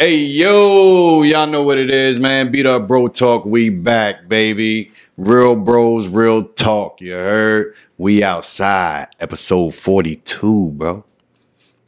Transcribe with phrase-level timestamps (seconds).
[0.00, 2.50] Hey yo, y'all know what it is, man.
[2.50, 3.44] Beat up bro talk.
[3.44, 4.92] We back, baby.
[5.18, 7.02] Real bros, real talk.
[7.02, 7.74] You heard?
[7.98, 9.08] We outside.
[9.20, 11.04] Episode 42, bro.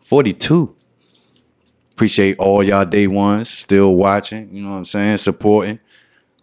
[0.05, 0.77] 42.
[1.93, 4.55] Appreciate all y'all day ones still watching.
[4.55, 5.17] You know what I'm saying?
[5.17, 5.79] Supporting.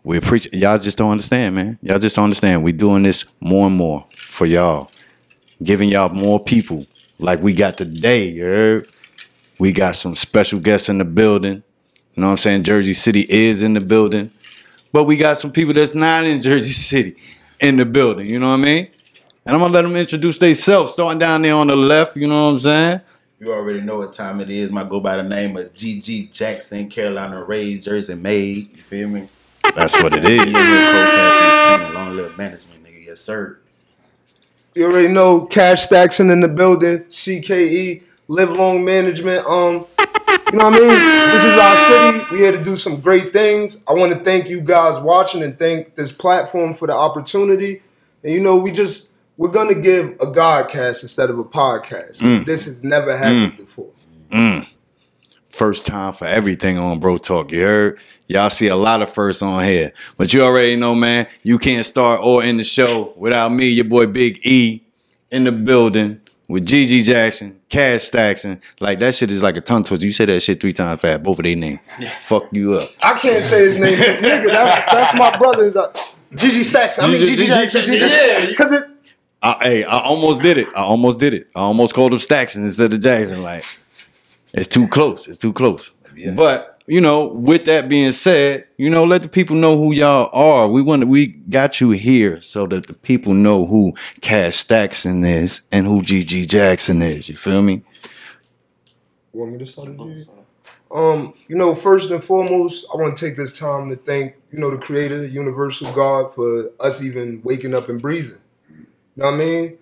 [0.04, 1.78] We appreciate y'all just don't understand, man.
[1.84, 2.64] Y'all just don't understand.
[2.64, 4.90] We doing this more and more for y'all.
[5.62, 6.88] Giving y'all more people
[7.20, 8.88] like we got today, you heard?
[9.60, 11.64] We got some special guests in the building.
[12.16, 12.64] You know what I'm saying?
[12.64, 14.32] Jersey City is in the building.
[14.92, 17.16] But we got some people that's not in Jersey City
[17.60, 18.26] in the building.
[18.28, 18.88] You know what I mean?
[19.46, 22.16] And I'm gonna let them introduce themselves, starting down there on the left.
[22.16, 23.02] You know what I'm saying?
[23.40, 24.72] You already know what time it is.
[24.72, 28.72] My go by the name of GG Jaxon, Carolina raised, Jersey made.
[28.72, 29.30] You feel me?
[29.76, 30.54] That's what it is.
[31.94, 33.06] Long live management, nigga.
[33.06, 33.60] Yes, sir.
[34.76, 37.06] You already know Kash Stackson in the building.
[37.06, 39.46] CKE live long management.
[39.46, 39.86] Um,
[40.52, 41.32] you know what I mean?
[41.32, 42.26] This is our city.
[42.32, 43.82] We here to do some great things.
[43.88, 47.82] I want to thank you guys watching and thank this platform for the opportunity.
[48.24, 52.18] And you know, we just we're gonna give a godcast instead of a podcast.
[52.18, 52.46] Mm.
[52.46, 53.92] This has never happened before.
[54.30, 54.72] Mm.
[55.50, 57.52] First time for everything on Bro Talk.
[57.52, 58.00] You heard?
[58.28, 59.92] Y'all see a lot of firsts on here.
[60.18, 63.86] But you already know, man, you can't start or end the show without me, your
[63.86, 64.84] boy Big E,
[65.32, 68.62] in the building with GG Jaxon, Kash Stackson.
[68.82, 70.06] Like that shit is like a tongue twister.
[70.06, 71.80] You say that shit three times fast, both of their names.
[72.22, 72.90] Fuck you up.
[73.02, 74.48] I can't say his name, nigga.
[74.48, 75.72] That's that's my brother.
[76.36, 77.04] Gigi Stackson.
[77.04, 77.88] I mean, GG Jaxon.
[77.88, 78.46] Yeah.
[78.48, 78.84] Because it.
[79.42, 80.68] I, hey, I almost did it.
[80.76, 81.48] I almost did it.
[81.56, 83.42] I almost called him Stackson instead of Jaxon.
[83.42, 83.64] Like,
[84.54, 85.30] it's too close.
[85.30, 85.94] It's too close.
[86.14, 86.32] Yeah.
[86.32, 90.32] But you know, with that being said, you know, let the people know who y'all
[90.34, 90.68] are.
[90.68, 95.62] We want we got you here so that the people know who Kash Stackson is
[95.72, 97.30] and who GG Jaxon is.
[97.30, 97.84] You feel me?
[99.34, 99.90] Want me to start?
[100.92, 104.58] Um, you know, first and foremost, I want to take this time to thank, you
[104.58, 108.40] know, the creator, universal God, for us even waking up and breathing.
[108.68, 109.78] You know what I mean?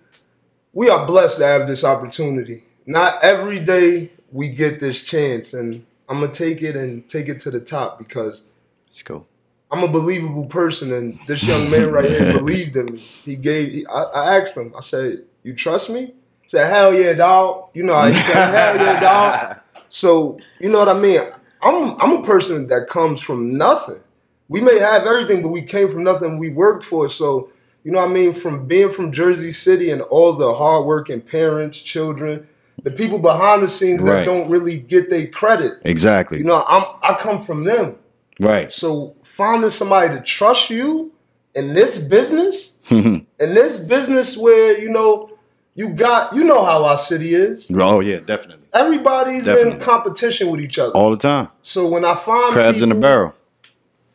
[0.74, 2.64] We are blessed to have this opportunity.
[2.84, 7.40] Not every day we get this chance, and I'm gonna take it and take it
[7.42, 8.44] to the top because
[8.88, 9.26] Let's go.
[9.70, 12.98] I'm a believable person, and this young man right here believed in me.
[12.98, 13.70] He gave.
[13.70, 14.72] He, I, I asked him.
[14.76, 18.76] I said, "You trust me?" He said, "Hell yeah, dog." You know, I said, "Hell
[18.76, 19.58] yeah, dog."
[19.90, 21.20] So you know what I mean.
[21.60, 24.00] I'm I'm a person that comes from nothing.
[24.48, 26.38] We may have everything, but we came from nothing.
[26.38, 27.10] We worked for it.
[27.10, 27.52] So
[27.84, 28.32] you know what I mean.
[28.32, 32.46] From being from Jersey City and all the hardworking parents, children,
[32.84, 34.20] the people behind the scenes Right.
[34.20, 35.72] that don't really get their credit.
[35.84, 36.38] Exactly.
[36.38, 37.96] You know, I'm I come from them.
[38.40, 38.72] right.
[38.72, 41.12] So finding somebody to trust you
[41.54, 45.30] in this business, in this business where you know
[45.74, 47.70] you got you know how our city is.
[47.74, 48.66] oh yeah, definitely.
[48.74, 50.92] Everybody's in competition with each other.
[50.92, 51.48] All the time.
[51.62, 53.34] so when I find Crabs in the people- barrel.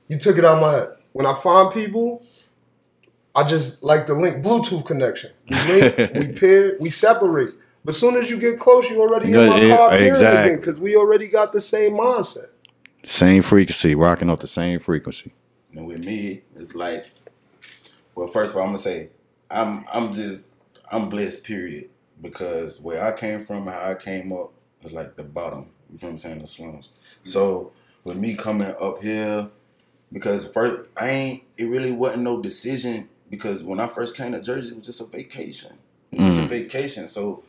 [0.07, 0.89] you took it out my head.
[1.13, 2.23] When I find people,
[3.35, 5.31] I just like the link Bluetooth connection.
[5.49, 7.53] We link, we pair, we separate.
[7.85, 10.55] But soon as you get close, you already in my Yeah, car pairing exactly.
[10.55, 12.49] because we already got the same mindset.
[13.03, 15.33] Same frequency, rocking off the same frequency.
[15.75, 17.05] And with me, it's like,
[18.15, 19.09] well, first of all, I'm gonna say,
[19.51, 20.55] I'm I'm just
[20.91, 21.43] I'm blessed.
[21.43, 21.89] Period.
[22.21, 25.71] Because where I came from, how I came up, is like the bottom.
[25.91, 26.39] You feel what I'm saying?
[26.39, 26.87] The slums.
[26.87, 27.29] Mm-hmm.
[27.29, 27.73] So
[28.05, 29.49] with me coming up here,
[30.11, 31.43] because first I ain't.
[31.57, 33.09] It really wasn't no decision.
[33.29, 35.73] Because when I first came to Jersey, it was just a vacation.
[36.11, 36.49] It was just a mm.
[36.49, 37.07] vacation.
[37.07, 37.43] So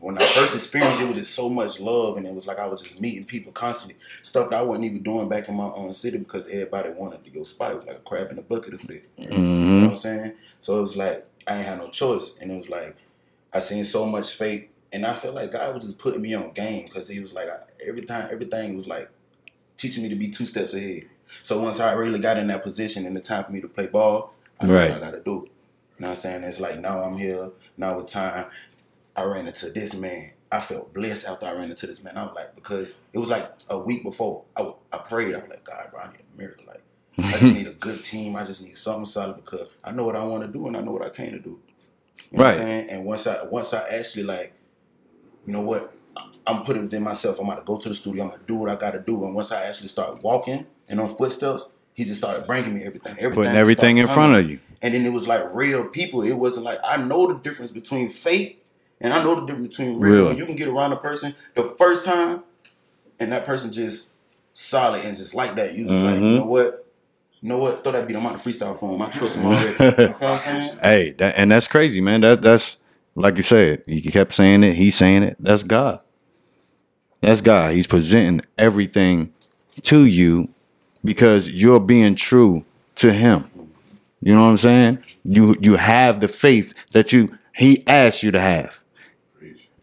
[0.00, 2.66] when I first experienced it, was just so much love, and it was like I
[2.68, 3.98] was just meeting people constantly.
[4.22, 7.30] Stuff that I wasn't even doing back in my own city because everybody wanted to
[7.30, 7.72] go spy.
[7.72, 9.08] It was like a crab in a bucket effect.
[9.18, 10.32] You know hmm what I'm saying?
[10.60, 12.96] So it was like I ain't had no choice, and it was like
[13.52, 16.52] I seen so much fake, and I felt like God was just putting me on
[16.52, 19.10] game because He was like I, every time everything was like
[19.76, 21.04] teaching me to be two steps ahead.
[21.42, 23.86] So once I really got in that position and the time for me to play
[23.86, 24.90] ball, I Right.
[24.90, 25.30] what I got to do.
[25.30, 26.44] You know what I'm saying?
[26.44, 27.50] It's like now I'm here.
[27.76, 28.46] Now with time,
[29.16, 30.32] I ran into this man.
[30.50, 32.16] I felt blessed after I ran into this man.
[32.16, 34.44] I was like, because it was like a week before.
[34.56, 35.34] I, w- I prayed.
[35.34, 36.64] I was like, God, bro, I need a miracle.
[36.66, 36.82] Like,
[37.18, 38.36] I just need a good team.
[38.36, 40.80] I just need something solid because I know what I want to do and I
[40.80, 41.58] know what I can't do.
[42.30, 42.50] You know what Right.
[42.52, 42.90] I'm saying?
[42.90, 44.52] And once I once I actually like,
[45.46, 45.94] you know what,
[46.46, 47.38] I'm putting within myself.
[47.40, 48.24] I'm gonna go to the studio.
[48.24, 49.24] I'm gonna do what I gotta do.
[49.24, 53.12] And once I actually start walking and on footsteps, he just started bringing me everything.
[53.18, 54.60] Everything Putting everything in started front of you.
[54.80, 56.22] And then it was like real people.
[56.22, 58.61] It wasn't like I know the difference between fake
[59.02, 60.12] and I know the difference between real.
[60.14, 60.24] Real.
[60.28, 62.42] When you can get around a person the first time,
[63.20, 64.12] and that person just
[64.52, 65.74] solid and just like that.
[65.74, 66.36] You just like, you Mhm.
[66.38, 66.86] know what?
[67.40, 67.82] You know what?
[67.82, 68.16] Throw that beat.
[68.16, 69.02] I'm out to freestyle for him.
[69.02, 69.70] I trust him already.
[69.80, 70.78] you know what I'm saying?
[70.82, 72.20] Hey, that, and that's crazy, man.
[72.20, 72.82] That that's
[73.14, 73.82] like you said.
[73.86, 74.74] You kept saying it.
[74.74, 75.36] He's saying it.
[75.40, 76.00] That's God.
[77.20, 77.74] That's God.
[77.74, 79.32] He's presenting everything
[79.82, 80.48] to you
[81.04, 82.64] because you're being true
[82.96, 83.48] to him.
[84.20, 84.98] You know what I'm saying?
[85.24, 88.76] You you have the faith that you he asked you to have.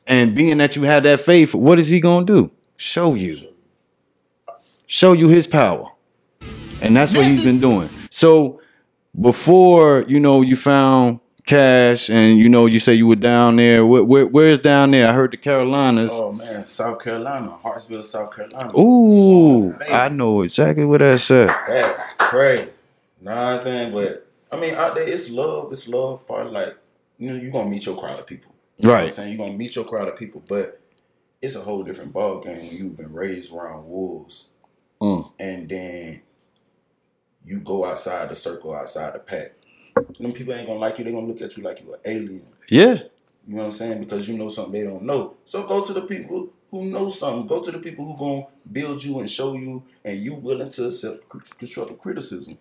[0.09, 2.51] And being that you have that faith, what is he going to do?
[2.75, 3.37] Show you.
[4.87, 5.85] Show you his power.
[6.81, 7.89] And that's what he's been doing.
[8.09, 8.59] So
[9.19, 13.83] before, you know, you found Kash and you know you say you were down there
[13.83, 18.35] where, where, where's down there i heard the carolinas Oh man, South Carolina, Hartsville, South
[18.35, 18.71] Carolina.
[18.77, 22.69] ooh Man, i know exactly what that's at That's crazy.
[23.21, 23.93] Know what I'm saying?
[23.93, 25.71] But I mean, out there, it's love.
[25.71, 26.77] It's love for like,
[27.17, 28.53] you know, you're gonna meet your crowd of people.
[28.79, 29.29] You know what I'm right saying?
[29.37, 30.79] You're gonna meet your crowd of people, but
[31.41, 34.51] it's a whole different ball game when you've been raised around wolves
[35.01, 35.31] Mm.
[35.39, 36.21] and then
[37.45, 39.53] you go outside the circle, outside the pack.
[40.19, 42.45] Them people ain't gonna like you, they're gonna look at you like you're an alien.
[42.69, 42.93] yeah
[43.47, 43.99] You know what I'm saying?
[44.01, 45.35] Because you know something they don't know.
[45.45, 47.47] So go to the people who know something.
[47.47, 50.87] Go to the people who gonna build you and show you, and you willing to
[50.87, 51.27] accept
[51.57, 52.57] constructive criticism.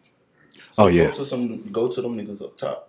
[0.71, 1.07] So Oh, yeah.
[1.09, 1.73] Go to some.
[1.73, 2.88] Go to them niggas up top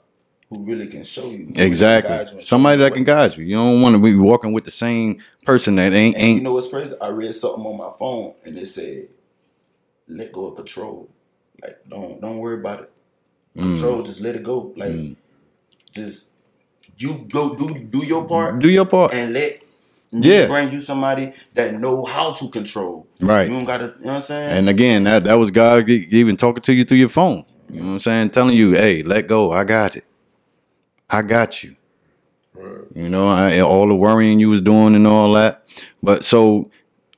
[0.49, 3.81] who really can show you really you exactly somebody that can guide you you don't
[3.81, 6.95] want to be walking with the same person that ain't And you know what's crazy?
[6.99, 9.07] I read something on my phone and it said,
[10.07, 11.09] "Let go of control.
[11.61, 12.91] Like don't don't worry about it.
[13.55, 13.71] Mm.
[13.73, 14.03] Control.
[14.03, 14.73] Just let it go.
[14.75, 15.15] Like Mm.
[15.91, 16.29] just
[16.97, 19.61] you go do do your part." do your part and let
[20.11, 20.47] Yeah.
[20.47, 23.05] bring you somebody that know how to control.
[23.21, 24.57] right You don't gotta, you know what I'm saying?
[24.57, 27.85] and again that that was god even talking to you through your phone you know
[27.87, 30.05] what i'm saying telling you hey let go i got it
[31.09, 31.75] i got you
[32.93, 35.65] you know I, all the worrying you was doing and all that
[36.03, 36.69] but so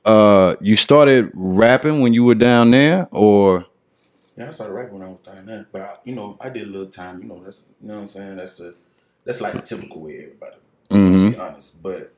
[0.04, 3.66] uh you started rapping when you were down there or
[4.36, 6.62] yeah, I started rapping when I was down there, but I, you know, I did
[6.62, 7.22] a little time.
[7.22, 8.36] You know, that's you know what I'm saying.
[8.36, 8.74] That's a
[9.24, 10.56] that's like the typical way everybody.
[10.88, 11.26] mm-hmm.
[11.26, 12.12] To be honest, but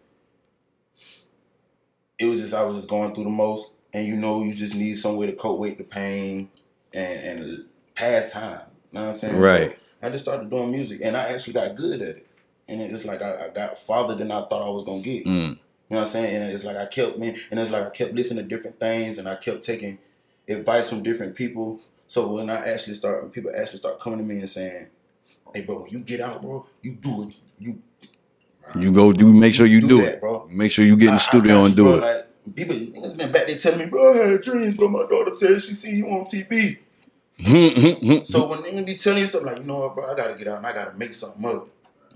[2.18, 4.76] it was just I was just going through the most, and you know, you just
[4.76, 6.50] need somewhere to cope with the pain
[6.92, 7.64] and and
[7.96, 8.60] pass time.
[8.92, 9.36] You know what I'm saying?
[9.36, 9.70] Right.
[9.72, 12.26] So I just started doing music, and I actually got good at it.
[12.68, 15.24] And it's like I, I got farther than I thought I was gonna get.
[15.26, 15.30] Mm.
[15.30, 15.56] You know
[15.88, 16.42] what I'm saying?
[16.42, 19.18] And it's like I kept me, and it's like I kept listening to different things,
[19.18, 19.98] and I kept taking
[20.48, 21.80] advice from different people.
[22.06, 24.86] So when I actually start, when people actually start coming to me and saying,
[25.54, 27.34] "Hey, bro, when you get out, bro, you do it.
[27.58, 27.78] You
[28.78, 30.20] You go do make sure you do, that, it.
[30.20, 30.48] bro.
[30.50, 31.94] Make sure you get in I- the I studio and do bro.
[31.96, 32.00] it.
[32.00, 32.76] Like people,
[33.16, 34.88] been back there telling me, bro, I had a dream, bro.
[34.88, 36.78] My daughter said she see you on TV.
[37.38, 37.48] So
[38.48, 40.58] when niggas be telling you stuff like, you know what, bro, I gotta get out
[40.58, 41.62] and I gotta make something it.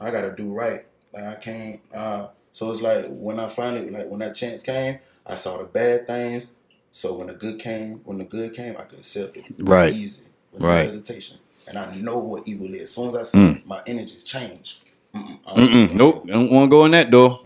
[0.00, 0.80] I gotta do right.
[1.12, 1.80] Like I can't.
[1.92, 5.64] Uh, so it's like when I finally, like when that chance came, I saw the
[5.64, 6.54] bad things.
[6.92, 9.44] So when the good came, when the good came, I could accept it.
[9.58, 9.92] Right.
[9.92, 10.24] Easy.
[10.52, 10.78] With Right.
[10.78, 11.38] no hesitation.
[11.68, 12.82] And I know what evil is.
[12.84, 14.80] As soon as I see my energies change.
[15.14, 17.40] Mm-mm, I Mm-mm, nope, I don't want to go in that door.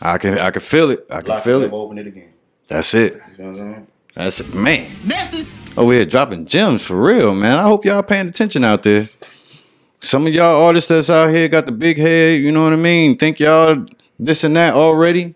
[0.00, 1.06] I can I can feel it.
[1.10, 1.72] I can Lock feel it, it.
[1.72, 2.32] open it again.
[2.68, 3.14] That's it.
[3.14, 3.86] You know what I'm saying?
[4.14, 4.54] That's it.
[4.54, 4.86] Man.
[5.76, 7.58] Over here dropping gems for real, man.
[7.58, 9.08] I hope y'all paying attention out there.
[10.00, 12.76] Some of y'all artists that's out here got the big head, you know what I
[12.76, 13.16] mean?
[13.16, 13.84] Think y'all
[14.18, 15.34] this and that already?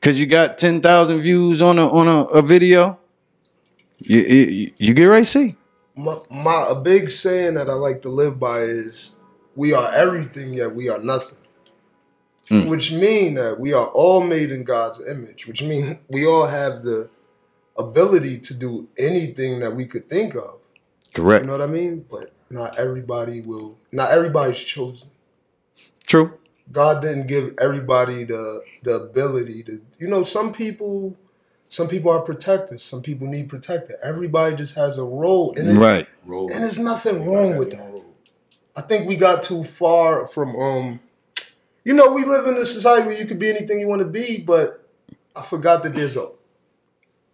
[0.00, 2.98] Cause you got ten thousand views on a on a, a video.
[3.98, 5.54] You, you you get right see.
[5.94, 9.14] My, my a big saying that I like to live by is
[9.54, 11.38] we are everything yet we are nothing.
[12.48, 12.68] Mm.
[12.68, 16.82] Which mean that we are all made in God's image, which mean we all have
[16.82, 17.08] the
[17.78, 20.58] ability to do anything that we could think of.
[21.14, 21.44] Correct.
[21.44, 22.04] You know what I mean?
[22.10, 25.10] But not everybody will not everybody's chosen.
[26.06, 26.34] True.
[26.70, 31.16] God didn't give everybody the the ability to you know, some people
[31.68, 33.96] some people are protected, some people need protected.
[34.04, 36.06] Everybody just has a role and it- Right.
[36.26, 36.50] Roll.
[36.52, 38.02] and there's nothing wrong with that.
[38.76, 41.00] I think we got too far from um
[41.84, 44.06] you know, we live in a society where you could be anything you want to
[44.06, 44.86] be, but
[45.34, 46.28] I forgot that there's a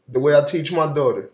[0.09, 1.31] the way I teach my daughter.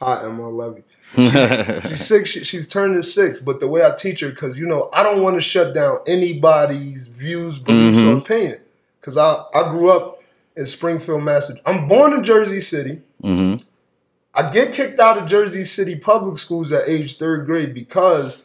[0.00, 0.84] Hi, Emma, I love you.
[1.88, 2.30] She's six.
[2.30, 3.40] she- She's turning six.
[3.40, 5.98] But the way I teach her, because you know, I don't want to shut down
[6.06, 8.60] anybody's views, beliefs, or opinion.
[9.00, 10.22] Because I I grew up
[10.56, 11.62] in Springfield, Massachusetts.
[11.66, 13.02] I'm born in Jersey City.
[13.22, 13.56] hmm
[14.32, 18.44] I get kicked out of Jersey City public schools at age third grade because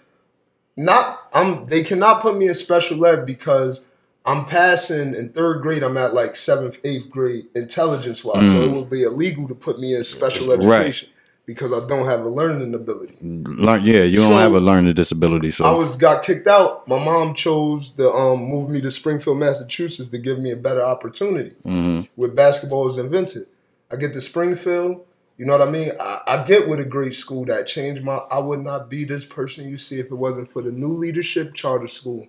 [0.75, 3.84] not I'm they cannot put me in special ed because
[4.25, 5.83] I'm passing in third grade.
[5.83, 9.79] I'm at like seventh, eighth grade intelligence wise, so it would be illegal to put
[9.79, 10.79] me in special Right.
[10.81, 11.09] education
[11.45, 13.17] because I don't have a learning ability.
[13.21, 16.87] Learn, yeah, you don't have a learning disability, so I was got kicked out.
[16.87, 20.81] My mom chose to um, move me to Springfield, Massachusetts, to give me a better
[20.83, 21.55] opportunity.
[21.63, 22.09] Mhm.
[22.15, 23.45] Where basketball was invented,
[23.91, 25.01] I get to Springfield.
[25.37, 25.91] You know what I mean?
[25.99, 28.15] I, I get with a great school that changed my.
[28.31, 31.53] I would not be this person you see if it wasn't for the new leadership
[31.53, 32.27] charter school.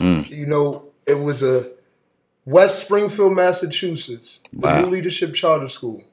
[0.00, 0.30] Mm.
[0.30, 1.72] You know, it was a
[2.44, 4.82] West Springfield, Massachusetts, the Wow.
[4.82, 6.04] New Leadership Charter School.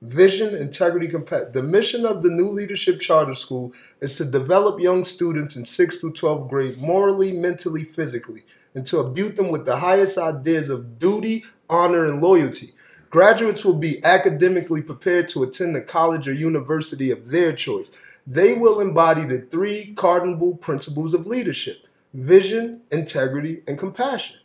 [0.00, 1.52] Vision, integrity, compassion.
[1.52, 6.00] The mission of the New Leadership Charter School is to develop young students in 6th
[6.00, 8.44] through 12th grade morally, mentally, physically,
[8.74, 12.72] and to imbue them with the highest ideas of duty, honor, and loyalty.
[13.10, 17.90] Graduates will be academically prepared to attend the college or university of their choice.
[18.26, 21.78] They will embody the three cardinal principles of leadership
[22.12, 24.36] vision, integrity, and compassion.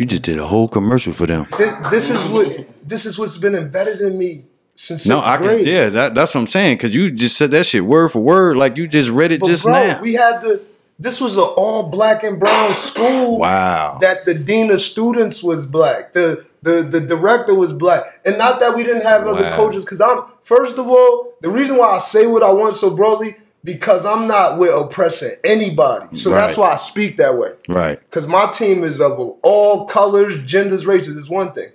[0.00, 1.46] You just did a whole commercial for them.
[1.58, 5.44] This, this is what this is what's been embedded in me since No, I can.
[5.46, 5.66] grade.
[5.66, 6.78] Yeah, that, that's what I'm saying.
[6.78, 9.46] Because you just said that shit word for word, like you just read it But
[9.48, 10.00] just bro, now.
[10.00, 10.62] we had the.
[10.98, 13.38] This was an all black and brown school.
[13.38, 13.98] wow.
[14.00, 16.12] That the dean of students was black.
[16.14, 19.56] The the the director was black, and not that we didn't have other Wow.
[19.56, 19.84] coaches.
[19.84, 23.36] Because I'm first of all, the reason why I say what I want so broadly
[23.62, 26.16] because I'm not with oppressing anybody.
[26.16, 27.50] So that's why I speak that way.
[27.68, 27.98] right.
[28.00, 31.16] Because my team is of all colors, genders, races.
[31.16, 31.68] Is one thing.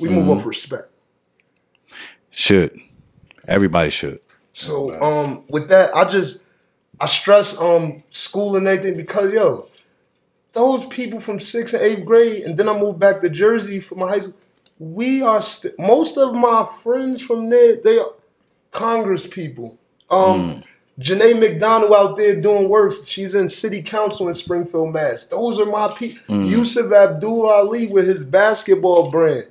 [0.00, 0.40] We move Mm-hmm.
[0.40, 0.88] up respect.
[2.30, 2.78] Should.
[3.48, 4.20] Everybody should.
[4.52, 6.42] So um with that, I just
[7.00, 9.68] I stress um school and everything because yo,
[10.52, 13.94] those people from sixth and eighth grade, and then I moved back to Jersey for
[13.94, 14.34] my high school.
[14.78, 17.76] We are st- most of my friends from there.
[17.76, 18.10] They are
[18.72, 19.78] Congress people.
[20.10, 20.62] Um,
[20.98, 22.94] Janae McDonald out there doing work.
[23.04, 25.24] She's in city council in Springfield, Mass.
[25.24, 26.36] Those are my people.
[26.36, 26.48] Mm.
[26.48, 29.46] Yusuf Abdul Ali with his basketball brand.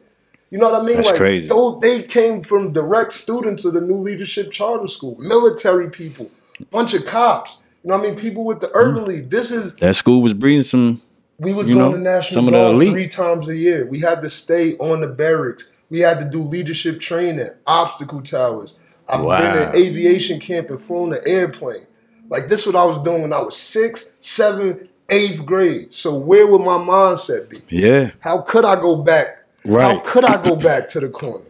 [0.50, 0.96] You know what I mean?
[0.96, 1.48] That's like, crazy.
[1.48, 6.32] Those, they came from direct students of the New Leadership Charter School, military people,
[6.72, 7.62] bunch of cops.
[7.84, 8.20] You know what I mean?
[8.20, 8.76] People with the mm.
[8.76, 9.30] Urban League.
[9.30, 11.02] This is That school was breeding some.
[11.38, 13.86] we was going know, to national some of the guard three times a year.
[13.86, 15.70] We had to stay on the barracks.
[15.92, 18.80] We had to do leadership training, obstacle towers.
[19.08, 19.40] I've Wow.
[19.54, 21.86] been in aviation camp and flown an airplane.
[22.30, 25.94] Like this, is what I was doing when I was six, seven, eighth grade.
[25.94, 27.58] So where would my mindset be?
[27.70, 28.12] Yeah.
[28.20, 29.44] How could I go back?
[29.64, 29.96] Right.
[29.98, 31.46] How could I go back to the corner?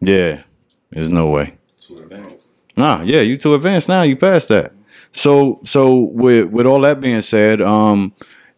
[0.00, 0.42] Yeah.
[0.90, 1.58] There's no way.
[1.80, 2.48] Too advanced.
[2.76, 4.02] Nah, yeah, you too advanced now.
[4.02, 4.72] You passed that.
[5.12, 8.12] So so with with all that being said, um,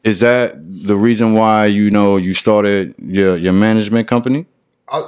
[0.05, 0.55] is that
[0.87, 4.47] the reason why you know you started your your management company?
[4.89, 5.03] I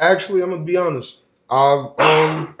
[0.00, 1.20] actually I'm gonna be honest.
[1.52, 2.56] I um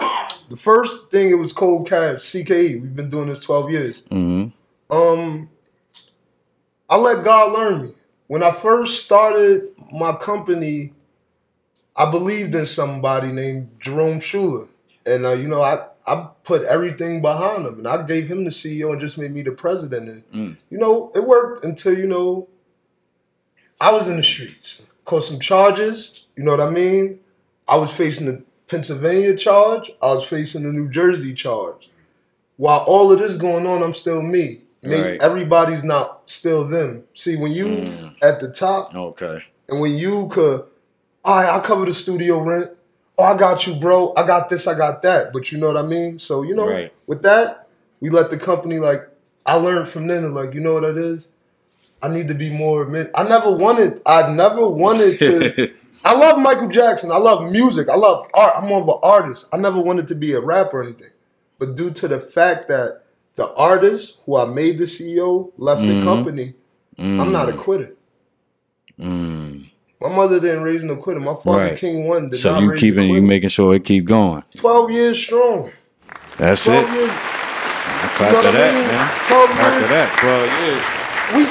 [0.50, 2.80] the first thing it was cold cash CKE.
[2.82, 4.02] We've been doing this 12 years.
[4.10, 4.46] hmm
[4.90, 5.48] Um
[6.90, 7.92] I let God learn me.
[8.26, 10.92] When I first started my company,
[11.96, 14.68] I believed in somebody named Jerome Schuler.
[15.06, 18.50] And uh, you know, I I put everything behind him and I gave him the
[18.50, 20.08] CEO and just made me the president.
[20.08, 20.58] And Mm.
[20.68, 22.48] you know, it worked until, you know,
[23.80, 24.84] I was in the streets.
[25.06, 27.20] Caught some charges, you know what I mean?
[27.66, 31.90] I was facing the Pennsylvania charge, I was facing the New Jersey charge.
[32.56, 34.62] While all of this going on, I'm still me.
[34.82, 35.22] Maybe Right.
[35.22, 37.04] everybody's not still them.
[37.12, 38.14] See, when you Mm.
[38.22, 39.40] at the top Okay.
[39.68, 40.62] and when you could,
[41.22, 42.70] all right, I cover the studio rent.
[43.18, 44.14] Oh, I got you, bro.
[44.16, 45.34] I got this, I got that.
[45.34, 46.18] But you know what I mean?
[46.18, 46.90] So, you know, Right.
[47.06, 47.66] with that,
[48.00, 49.06] we let the company like
[49.44, 51.28] I learned from then like, you know what it is?
[52.02, 52.88] I need to be more.
[53.14, 55.70] I never wanted I never wanted to
[56.04, 57.12] I love Michael Jackson.
[57.12, 57.88] I love music.
[57.88, 58.54] I love art.
[58.56, 59.48] I'm more of an artist.
[59.52, 61.10] I never wanted to be a rapper or anything.
[61.58, 63.02] But due to the fact that
[63.36, 65.98] the artist who I made the CEO left Mhm.
[66.00, 66.54] the company,
[66.98, 67.92] I'm not a quitter.
[69.00, 69.70] Mm.
[70.00, 71.20] My mother didn't raise no quitter.
[71.20, 71.76] My father, Right.
[71.78, 74.42] King One, did So not you raise keeping you making sure it keep going.
[74.56, 75.70] 12 years strong.
[76.38, 76.72] That's it.
[76.72, 77.10] years.
[78.16, 78.86] Clap You know to what I that, mean?
[78.88, 79.08] man.
[79.28, 80.08] Clap to that.
[80.18, 80.84] Twelve years.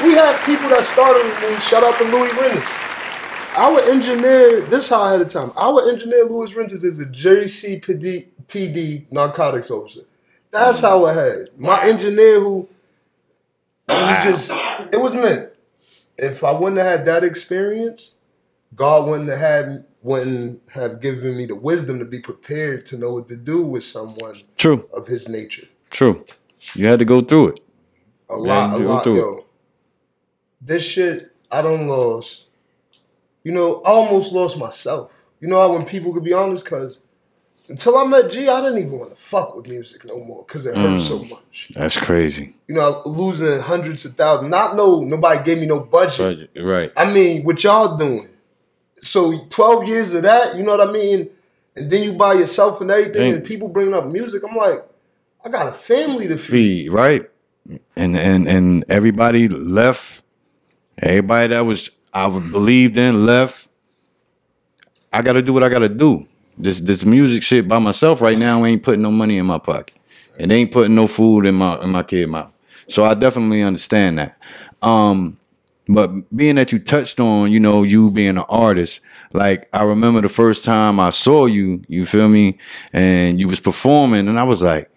[0.04, 1.58] We, we have people that started with me.
[1.60, 2.68] Shout out to Louis Rennes.
[3.62, 5.52] Our engineer, this how I had the time.
[5.56, 10.02] Our engineer, Louis Rennes, is a JCPD PD narcotics officer.
[10.50, 11.36] That's how I had.
[11.60, 12.68] My engineer who,
[13.88, 14.50] he just,
[14.92, 15.52] it was meant.
[16.18, 18.16] If I wouldn't have had that experience,
[18.76, 23.14] God wouldn't have had, wouldn't have given me the wisdom to be prepared to know
[23.14, 24.90] what to do with someone True.
[24.92, 25.68] of his nature.
[25.92, 26.26] True.
[26.74, 27.60] You had to go through it.
[28.28, 29.46] A Yeah, lot, a you lot, through it.
[30.60, 32.48] This shit, I don't lost.
[33.44, 35.12] You know, I almost lost myself.
[35.40, 37.00] You know how when people could be honest, cause
[37.70, 40.66] until I met G, I didn't even want to fuck with music no more, cause
[40.66, 41.08] it hurt Mm.
[41.08, 41.72] so much.
[41.74, 42.54] That's crazy.
[42.68, 44.50] You know, losing hundreds of thousands.
[44.52, 46.50] Not no, nobody gave me no budget.
[46.56, 46.64] Right.
[46.64, 46.92] Right.
[46.98, 48.28] I mean, what y'all doing?
[48.96, 51.30] So twelve years of that, you know what I mean?
[51.76, 53.34] And then you buy yourself and everything, Dang.
[53.36, 54.44] and people bringing up music.
[54.48, 54.86] I'm like,
[55.44, 56.52] I got a family to feed.
[56.52, 57.30] feed, right?
[57.96, 60.24] And and and everybody left.
[61.02, 63.70] Everybody that was I believed in left.
[65.14, 66.28] I got to do what I got to do.
[66.58, 69.96] This this music shit by myself right now ain't putting no money in my pocket.
[70.38, 72.52] It ain't putting no food in my in my kid mouth.
[72.88, 74.38] So I definitely understand that.
[74.82, 75.38] Um,
[75.88, 79.02] But being that you touched on, you know, you being an artist,
[79.34, 82.58] like I remember the first time I saw you, you feel me,
[82.94, 84.90] and you was performing, and I was like,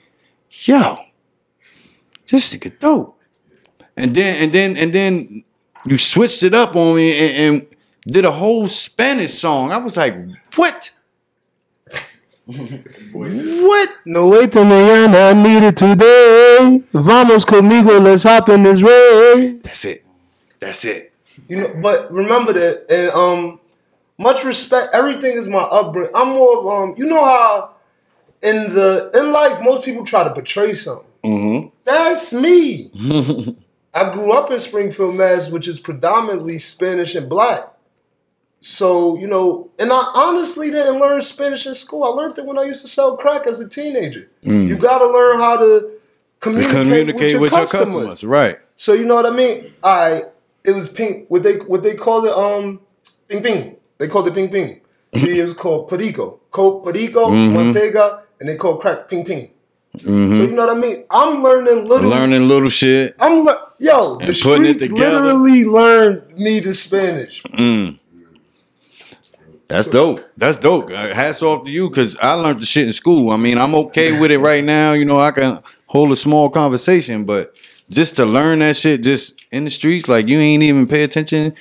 [0.51, 0.99] yo,
[2.31, 3.19] this nigga dope.
[3.97, 5.45] And then and then and then
[5.87, 7.67] you switched it up on me and, and
[8.07, 9.73] did a whole Spanish song.
[9.73, 10.15] I was like,
[10.57, 10.91] what?
[12.47, 13.89] what?
[14.05, 16.83] No wait to mañana, I need it today.
[16.93, 19.59] Vamos conmigo, let's hop in this ray.
[19.63, 20.05] That's it.
[20.61, 21.13] That's it.
[21.49, 23.61] You know, but remember that, and um,
[24.19, 24.95] much respect.
[24.95, 26.11] Everything is my upbringing.
[26.15, 27.75] I'm more of um, you know how
[28.43, 31.07] in the in life most people try to portray something.
[31.25, 31.69] Mm-hmm.
[31.85, 32.91] That's me.
[33.95, 37.65] I grew up in Springfield, Mass, which is predominantly Spanish and black.
[38.61, 42.03] So, you know, and I honestly didn't learn Spanish in school.
[42.05, 44.29] I learned it when I used to sell crack as a teenager.
[44.43, 45.91] You got to learn how to
[46.41, 47.87] communicate, Communicate with, your, with your customers.
[47.89, 48.59] customers, right?
[48.77, 49.73] So you know what I mean?
[49.83, 50.23] I
[50.65, 51.27] it was pink.
[51.29, 52.33] What they what they call it?
[52.33, 52.81] Um,
[53.29, 53.77] ping ping.
[53.99, 54.81] They called it ping ping.
[55.15, 56.41] See, it was called perico.
[56.51, 57.57] Coke perico, Mm-hmm.
[57.57, 59.51] manteiga, and they call crack ping ping.
[60.01, 61.05] So you know what I mean?
[61.11, 62.09] I'm learning little.
[62.11, 63.15] Learning little shit.
[63.21, 64.17] I'm le- yo.
[64.19, 67.43] The And putting it streets literally learned me the Spanish.
[69.69, 70.21] That's dope.
[70.37, 70.91] That's dope.
[70.91, 73.31] Uh, Hats off to you because I learned the shit in school.
[73.31, 74.93] I mean, I'm okay with it right now.
[74.93, 77.59] You know, I can hold a small conversation, but
[77.89, 81.55] just to learn that shit just in the streets, like you ain't even pay attention.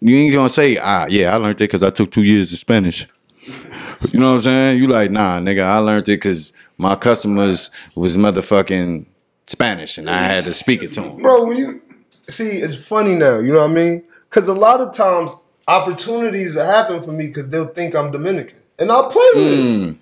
[0.00, 2.58] You ain't gonna say, ah, yeah, I learned it because I took two years of
[2.58, 3.06] Spanish.
[4.12, 4.78] You know what I'm saying?
[4.78, 9.06] You like, nah, nigga, I learned it because my customers was motherfucking
[9.46, 11.22] Spanish and I had to speak it to them.
[11.22, 11.44] bro.
[11.44, 11.82] When you
[12.28, 13.38] see, it's funny now.
[13.38, 14.02] You know what I mean?
[14.28, 15.32] Because a lot of times
[15.68, 19.58] opportunities happen for me because they'll think I'm Dominican, and I'll play with it.
[19.58, 19.98] Mm.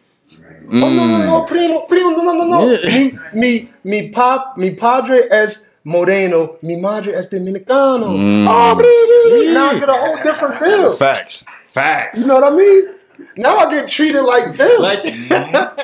[0.65, 1.49] Oh no no no mm.
[1.49, 6.77] primo primo no no no no mi mi mi pop mi padre es moreno mi
[6.77, 9.53] madre es dominicano oh blee, blee.
[9.53, 11.45] now I get a whole different deal Facts.
[11.65, 12.21] Facts.
[12.21, 12.95] you know what I mean
[13.37, 14.81] now I get treated like them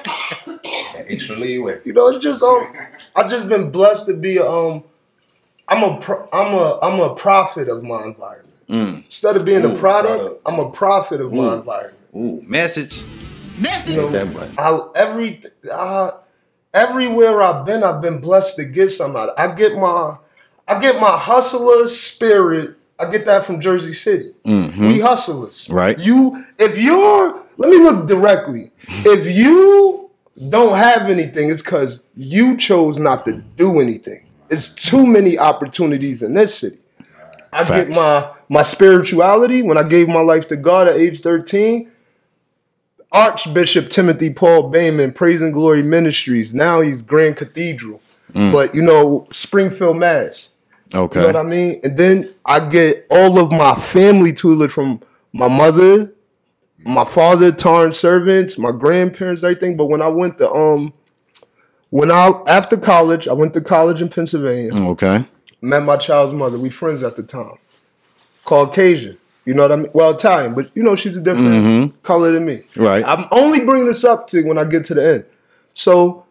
[1.09, 1.81] Extra leeway.
[1.85, 2.73] you know it's just um
[3.17, 4.85] I've just been blessed to be um
[5.69, 9.75] I'm a pro, I'm a I'm a prophet of my environment instead of being a
[9.75, 10.43] product product.
[10.47, 13.05] I'm a prophet of my environment Ooh, message.
[13.87, 14.55] You know, That button.
[14.59, 16.11] I, every uh,
[16.75, 19.31] everywhere I've been, I've been blessed to get some out.
[19.39, 20.17] I get my
[20.67, 22.77] I get my hustler spirit.
[22.99, 24.33] I get that from Jersey City.
[24.45, 25.75] We hustlers, Mm-hmm.
[25.75, 25.99] Right.
[25.99, 28.73] You, if you're, let me look directly.
[28.89, 30.11] If you
[30.49, 34.25] don't have anything, it's because you chose not to do anything.
[34.51, 36.79] It's too many opportunities in this city.
[37.53, 41.91] I get my my spirituality when I gave my life to God at age 13.
[43.11, 46.55] Archbishop Timothy Paul Bayman, Praise and Glory Ministries.
[46.55, 48.01] Now he's Grand Cathedral.
[48.35, 50.51] But you know, Springfield, Mass.
[50.95, 51.21] Okay.
[51.21, 51.81] You know what I mean?
[51.85, 55.01] And then I get all of my family tutelage from
[55.33, 56.13] my mother,
[56.79, 59.77] my father, Tarn servants, my grandparents, everything.
[59.77, 60.93] But when I went to um
[61.91, 65.25] when I after college, I went to college in Pennsylvania Okay.
[65.61, 66.59] met my child's mother.
[66.59, 67.59] We friends at the time.
[68.45, 69.19] Caucasian.
[69.45, 69.91] You know what I mean?
[69.95, 72.63] Well, Italian, but you know she's a different color than me.
[72.77, 73.03] Right.
[73.07, 75.25] I'm only bringing this up to when I get to the end.
[75.73, 76.27] So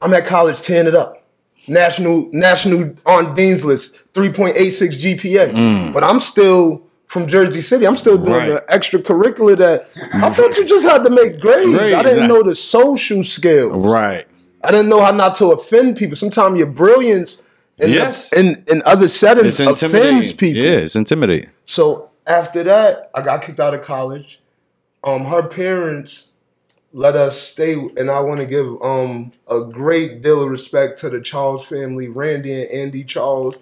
[0.00, 1.22] I'm at college tearing it up.
[1.68, 5.92] National national on Dean's list, 3.86 GPA.
[5.92, 7.86] But I'm still from Jersey City.
[7.86, 8.48] I'm still doing Right.
[8.48, 11.74] the extracurricular that I thought you just had to make grades.
[11.94, 13.72] I didn't know the social skills.
[13.84, 14.26] Right.
[14.62, 16.16] I didn't know how not to offend people.
[16.16, 17.42] Sometimes your brilliance
[17.78, 18.32] in, the- Yes.
[18.32, 20.62] in, in other settings offends people.
[20.62, 21.50] Yeah, it's intimidating.
[21.66, 24.40] So after that, I got kicked out of college.
[25.04, 26.25] Um, her parents
[26.96, 31.10] let us stay, and I want to give um a great deal of respect to
[31.10, 33.58] the Charles family, Randy and Andy Charles.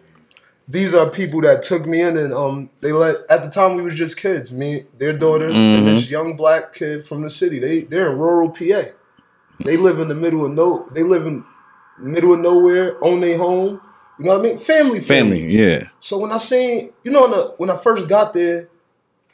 [0.69, 3.17] These are people that took me in, and um, they let.
[3.29, 4.53] At the time, we was just kids.
[4.53, 7.59] Me, their daughter, and this young black kid from the city.
[7.59, 8.83] They they're in rural PA.
[9.65, 10.89] They live in the middle of no.
[10.95, 11.45] They live in
[11.99, 13.81] middle of nowhere, own their home.
[14.21, 14.59] You know what I mean?
[14.59, 15.89] Family, Family, yeah.
[15.99, 18.69] so when I seen, you know, when I first got there,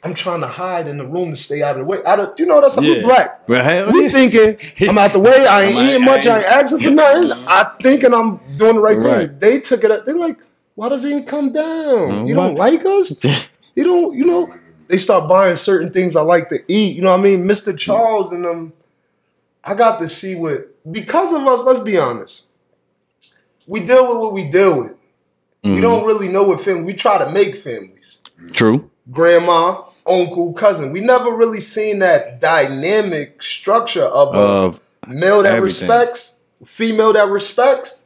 [0.03, 1.99] I'm trying to hide in the room to stay out of the way.
[2.05, 3.03] Out of, you know, that's how we Yeah.
[3.03, 3.47] black.
[3.47, 4.09] Well, hell We yeah.
[4.09, 4.57] thinking
[4.89, 5.45] I'm out the way.
[5.45, 6.25] I ain't like, eating much.
[6.27, 7.29] I I ain't- asking for nothing.
[7.29, 7.45] Mm-hmm.
[7.47, 9.29] I thinking I'm doing the right, Right.
[9.29, 9.39] thing.
[9.39, 9.91] They took it.
[9.91, 10.05] Up.
[10.05, 10.37] They're like,
[10.75, 11.65] why does he come down?
[11.65, 12.27] Mm-hmm.
[12.27, 13.13] You don't like us?
[13.75, 14.17] you don't.
[14.17, 14.53] You know.
[14.87, 16.95] They start buying certain things I like to eat.
[16.95, 17.45] You know what I mean?
[17.45, 17.77] Mr.
[17.77, 18.73] Charles and them.
[19.63, 21.61] I got to see what because of us.
[21.63, 22.45] Let's be honest.
[23.67, 24.95] We deal with what we deal with.
[25.63, 25.81] We mm-hmm.
[25.81, 26.83] don't really know what family.
[26.83, 28.19] We try to make families.
[28.51, 28.89] True.
[29.11, 30.91] Grandma, uncle, cousin.
[30.91, 35.89] We never really seen that dynamic structure of a male that everything.
[35.89, 36.35] respects,
[36.65, 37.99] female that respects.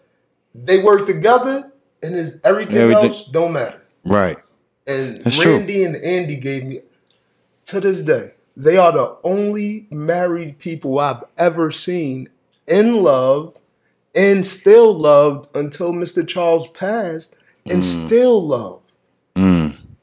[0.53, 3.05] They work together, and it's, everything, Everything.
[3.10, 3.84] else don't matter.
[4.05, 4.38] right.
[4.88, 5.58] And That's true.
[5.58, 6.81] Randy and Andy gave me
[7.65, 8.31] to this day.
[8.55, 12.29] They are the only married people I've ever seen
[12.67, 13.58] in love
[14.13, 16.25] and still loved until Mr.
[16.25, 17.34] Charles passed
[17.65, 18.05] and mm.
[18.05, 18.81] still love.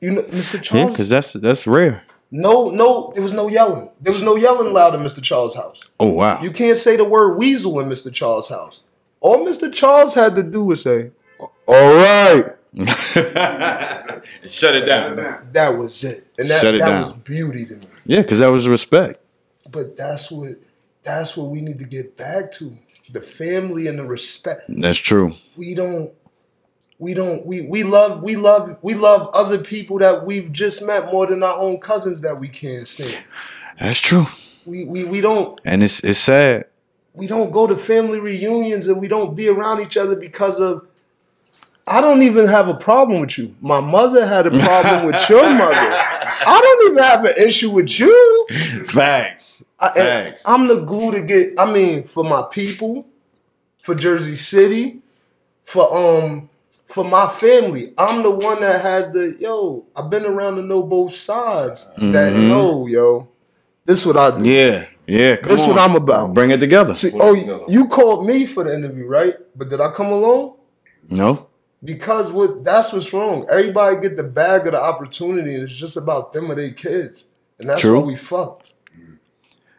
[0.03, 0.55] You know, Mr.
[0.55, 0.91] Yeah, Charles.
[0.91, 2.03] because that's that's rare.
[2.31, 3.89] no, no, there was no yelling.
[4.01, 5.23] There was no yelling allowed in Mr.
[5.23, 5.81] Charles' house.
[6.01, 6.43] Oh wow.
[6.43, 8.13] You can't say the word weasel in Mr.
[8.13, 8.81] Charles' house.
[9.21, 9.73] All Mr.
[9.73, 12.45] Charles had to do was say, "All right."
[14.47, 15.17] Shut it down.
[15.53, 17.03] That was it, and that, Shut it that down.
[17.05, 17.87] was beauty to me.
[18.05, 19.21] Yeah, because that was respect.
[19.71, 20.57] But that's what
[21.05, 22.73] that's what we need to get back to:
[23.13, 24.63] the family and the respect.
[24.69, 25.35] That's true.
[25.57, 26.13] We don't.
[27.03, 27.45] We don't.
[27.45, 28.23] We we love.
[28.23, 28.79] We love.
[28.81, 32.47] We love other people that we've just met more than our own cousins that we
[32.47, 33.25] can't stand.
[33.77, 34.27] That's true.
[34.65, 35.61] We we we don't.
[35.65, 36.67] And it's it's sad.
[37.13, 40.87] we don't go to family reunions and we don't be around each other because of
[41.89, 43.57] I don't even have a problem with you.
[43.61, 45.75] My mother had a problem with your mother.
[45.75, 48.47] I don't even have an issue with you.
[48.85, 49.65] Facts.
[49.81, 50.45] I, Facts.
[50.47, 51.55] I'm the glue to get.
[51.59, 53.09] I mean, for my people,
[53.81, 55.01] for Jersey City,
[55.65, 55.93] for
[56.25, 56.49] um,
[56.93, 57.95] for my family.
[57.97, 59.87] I'm the one that has the yo.
[59.97, 61.89] I've been around to know both sides.
[61.97, 62.49] That mm-hmm.
[62.49, 63.29] know yo.
[63.85, 64.49] This what I do.
[64.49, 64.87] Yeah.
[65.07, 65.37] Yeah.
[65.37, 65.71] That's on.
[65.71, 66.35] what I'm about.
[66.35, 66.95] Bring it together.
[66.95, 67.65] See, oh, together.
[67.69, 69.35] you called me for the interview, right?
[69.57, 70.57] But did I come along?
[71.09, 71.49] No.
[71.83, 73.45] Because what that's what's wrong.
[73.51, 77.27] Everybody get the bag of the opportunity, and it's just about them or their kids,
[77.59, 78.01] and that's True.
[78.01, 78.75] why we fucked.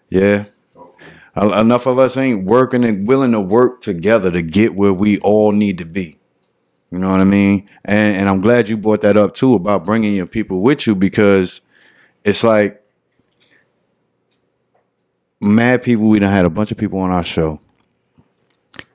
[0.10, 0.46] Yeah.
[1.36, 5.20] En- Enough of us ain't working and willing to work together to get where we
[5.20, 6.20] all need to be.
[6.94, 7.68] You know what I mean?
[7.86, 10.94] And and I'm glad you brought that up too about bringing your people with you
[10.94, 11.62] because
[12.24, 12.84] it's like
[15.42, 16.06] mad people.
[16.08, 17.60] We done had a bunch of people on our show.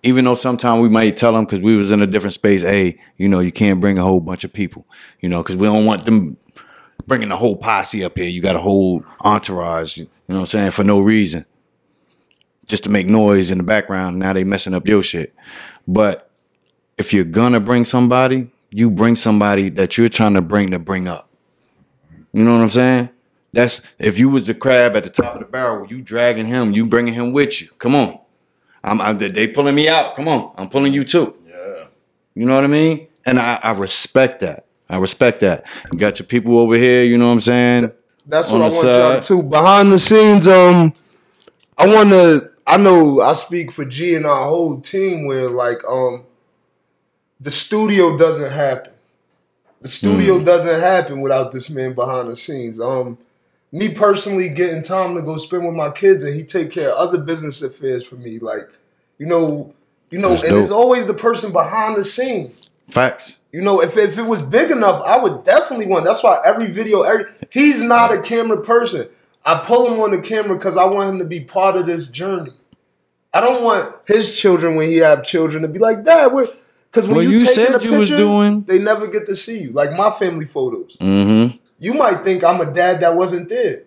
[0.04, 3.00] Even though sometimes we might tell them because we was in a different space, hey,
[3.16, 4.86] you know, you can't bring a whole bunch of people,
[5.18, 6.36] you know, because we don't want them
[7.08, 8.28] bringing the whole posse up here.
[8.28, 11.44] You got a whole entourage, you know what I'm saying, for no reason.
[12.66, 14.20] Just to make noise in the background.
[14.20, 15.34] Now they messing up your shit.
[15.88, 16.27] But
[16.98, 21.08] if you're gonna bring somebody, you bring somebody that you're trying to bring to bring
[21.08, 21.28] up.
[22.32, 23.10] You know what I'm saying?
[23.52, 26.72] That's if you was the crab at the top of the barrel, you dragging him,
[26.72, 27.68] you bringing him with you.
[27.78, 28.18] Come on.
[28.84, 30.16] I'm, I'm they pulling me out.
[30.16, 31.36] Come on, I'm pulling you too.
[31.46, 31.86] Yeah.
[32.34, 33.08] You know what I mean?
[33.26, 34.66] And I, I respect that.
[34.88, 35.66] I respect that.
[35.92, 37.04] You got your people over here.
[37.04, 37.92] You know what I'm saying?
[38.26, 39.42] That's what I want y'all to.
[39.42, 40.94] Behind the scenes, um,
[41.76, 42.52] I want to.
[42.66, 45.26] I know I speak for G and our whole team.
[45.26, 46.24] Where like um,
[47.40, 48.92] the studio doesn't happen.
[49.80, 52.80] The studio doesn't happen without this man behind the scenes.
[52.80, 53.16] Um,
[53.70, 56.96] me personally getting time to go spend with my kids, and he take care of
[56.96, 58.38] other business affairs for me.
[58.38, 58.62] Like,
[59.18, 59.74] you know,
[60.10, 62.54] you know, That's and it's always the person behind the scene.
[62.88, 63.40] Facts.
[63.52, 66.04] You know, if, if it was big enough, I would definitely want.
[66.04, 69.08] That's why every video, every he's not a camera person.
[69.44, 72.08] I pull him on the camera because I want him to be part of this
[72.08, 72.52] journey.
[73.32, 76.60] I don't want his children when he have children to be like, Dad, what?
[76.90, 79.26] Because when Well, you, you taking said a you was picture, doing- they never get
[79.26, 79.72] to see you.
[79.72, 80.96] Like my family photos.
[81.00, 81.56] Mm-hmm.
[81.78, 83.84] You might think I'm a dad that wasn't there.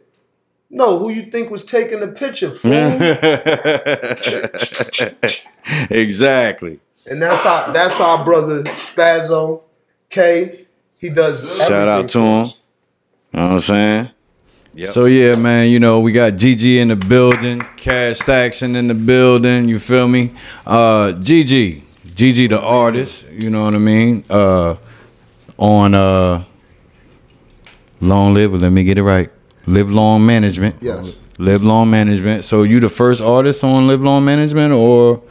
[0.69, 2.71] No, who you think was taking the picture, fool?
[5.89, 6.79] exactly.
[7.05, 9.61] and that's our that's our brother Spazzo
[10.09, 10.67] K.
[10.99, 11.65] He does.
[11.67, 12.41] Shout out to him.
[12.43, 12.59] us.
[13.33, 14.09] You know what I'm saying?
[14.73, 14.89] Yep.
[14.91, 18.93] So yeah, man, you know, we got GG in the building, Kash Stackson in the
[18.95, 20.31] building, you feel me?
[20.65, 21.81] Uh GG.
[22.15, 24.23] GG the artist, you know what I mean?
[24.29, 24.75] Uh
[25.57, 26.43] on uh
[28.01, 29.29] Long Live, let me get it right.
[29.67, 30.75] Live Long Management.
[30.81, 31.17] Yes.
[31.37, 32.43] Live Long Management.
[32.43, 35.21] So you the first artist on Live Long Management or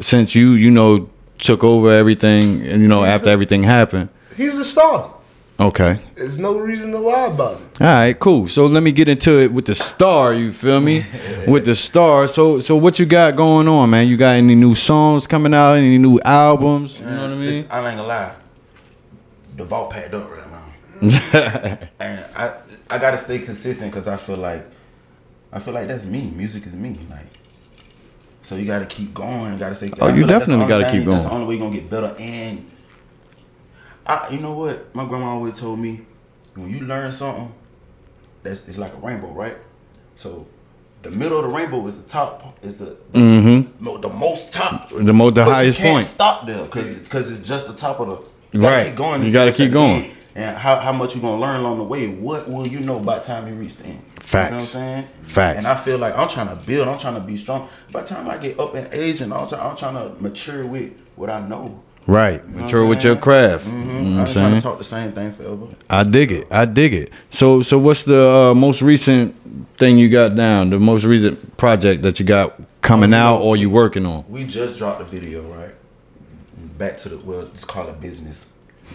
[0.00, 4.08] since you, you know, took over everything and you know, after everything happened.
[4.36, 5.10] He's the star.
[5.60, 5.98] Okay.
[6.16, 7.80] There's no reason to lie about it.
[7.80, 8.48] All right, cool.
[8.48, 10.34] So let me get into it with the star.
[10.34, 11.04] You feel me?
[11.46, 12.26] with the star.
[12.26, 14.08] So, so what you got going on, man?
[14.08, 15.74] You got any new songs coming out?
[15.74, 16.98] Any new albums?
[16.98, 17.40] You know what I mean?
[17.46, 18.34] Listen, I ain't gonna lie.
[19.56, 20.60] The vault packed up right now.
[22.00, 22.52] and I
[22.90, 24.64] I gotta stay consistent because I feel like
[25.52, 26.30] I feel like that's me.
[26.34, 26.98] Music is me.
[27.08, 27.26] Like
[28.42, 29.52] so you gotta keep going.
[29.52, 29.90] You gotta stay.
[30.00, 31.28] Oh, I you feel like definitely gotta thing- keep That's going.
[31.28, 32.14] the only way you're gonna get better.
[32.18, 32.68] And
[34.06, 34.94] I, you know what?
[34.94, 36.02] My grandma always told me
[36.54, 37.52] when you learn something,
[38.42, 39.56] that's it's like a rainbow, right?
[40.16, 40.46] So
[41.02, 42.58] the middle of the rainbow is the top.
[42.62, 43.84] Is the the, Mm-hmm.
[43.84, 44.88] mo- the most top.
[44.90, 46.06] The mo- the But highest you can't point.
[46.06, 48.58] stop there because cause it's just the top of the.
[48.58, 48.70] You Right.
[48.70, 49.20] gotta keep going.
[49.20, 50.10] You and gotta keep the going.
[50.36, 52.08] And how, how much you gonna learn along the way?
[52.08, 53.94] What will you know by the time you reach the end?
[53.94, 54.64] You know what I'm Facts.
[54.64, 55.08] saying?
[55.22, 55.56] Facts.
[55.58, 56.88] And I feel like I'm trying to build.
[56.88, 57.68] I'm trying to be strong.
[57.92, 60.92] By the time I get up in age and try, I'm trying to mature with
[61.16, 61.80] what I know.
[62.06, 62.42] Right.
[62.48, 63.22] You know Mature what with your saying?
[63.22, 63.64] craft.
[63.66, 63.72] Mhm.
[64.04, 65.66] You know I what I'm ain't trying to talk the same thing forever.
[65.88, 66.48] I dig it.
[66.52, 67.10] I dig it.
[67.30, 69.34] So so what's the uh, most recent
[69.78, 70.70] thing you got down?
[70.70, 74.24] The most recent project that you got coming Oh, out or you working on?
[74.28, 75.74] We just dropped the video, right?
[76.78, 78.48] Back to the well, let's call it business.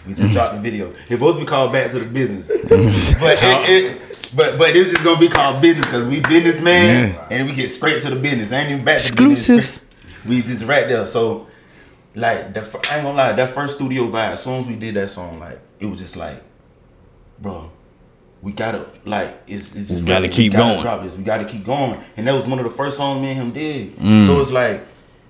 [0.06, 0.90] We just dropped the video.
[0.90, 2.46] It supposed to be called back to the business,
[3.18, 7.26] but it, it, but but this is gonna be called business because we businessman Yeah.
[7.30, 8.52] and we get straight to the business.
[8.52, 9.82] Ain't even back to the business.
[9.82, 10.26] Exclusives.
[10.28, 11.04] We just right there.
[11.06, 11.48] So
[12.14, 14.32] like the I ain't gonna lie, that first studio vibe.
[14.32, 16.42] As soon as we did that song, like it was just like,
[17.40, 17.70] bro,
[18.42, 20.82] we gotta like it's, it's just We gotta keep we gotta going.
[20.82, 21.16] Drop this.
[21.16, 21.98] We gotta keep going.
[22.16, 23.96] And that was one of the first songs me and him did.
[23.96, 24.26] Mm.
[24.26, 24.84] So it's like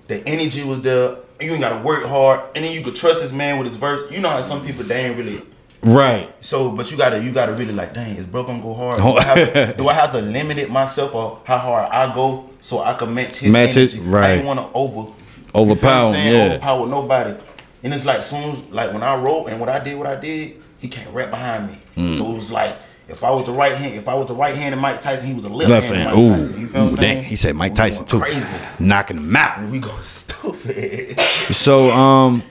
[0.07, 1.17] the energy was there.
[1.39, 4.11] You ain't gotta work hard, and then you could trust this man with his verse.
[4.11, 5.41] You know how some people they ain't really
[5.83, 6.31] Right.
[6.41, 8.97] so, but you gotta you gotta really like, dang, is bro gonna go hard?
[8.97, 12.13] Do I, have to, do I have to limit it myself or how hard I
[12.13, 13.99] go so I can match his Match energy?
[13.99, 14.29] I right.
[14.37, 15.20] ain't wanna over you feel what
[15.53, 16.45] Overpower, yeah.
[16.53, 17.35] Overpower nobody.
[17.83, 20.15] And it's like soon as like when I wrote and what I did what I
[20.15, 21.77] did, he can't rap behind me.
[21.95, 22.17] Mm.
[22.17, 24.55] So it was like if I was the right hand, if I was the right
[24.55, 26.11] hand of Mike Tyson, he was the left, Left hand, hand.
[26.11, 26.37] of Mike Ooh.
[26.37, 26.61] Tyson.
[26.61, 27.15] You feel what I'm saying?
[27.17, 27.23] dang.
[27.25, 28.19] He said Mike We Tyson too.
[28.19, 28.55] Crazy.
[28.79, 29.57] Knocking him out.
[29.59, 31.19] And we going stupid.
[31.51, 32.43] So um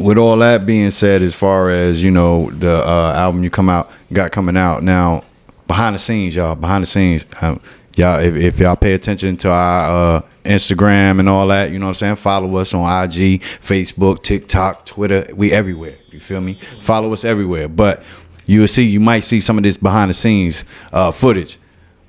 [0.00, 3.68] with all that being said as far as, you know, the uh album you come
[3.68, 5.22] out got coming out now
[5.66, 7.24] behind the scenes, y'all, behind the scenes.
[7.42, 7.60] Um,
[7.98, 11.86] y'all if, if y'all pay attention to our uh Instagram and all that, you know
[11.86, 12.16] what I'm saying?
[12.16, 15.26] Follow us on IG, Facebook, TikTok, Twitter.
[15.34, 15.96] We everywhere.
[16.10, 16.54] You feel me?
[16.80, 17.68] Follow us everywhere.
[17.68, 18.02] But
[18.46, 21.58] you will see you might see some of this behind the scenes uh footage.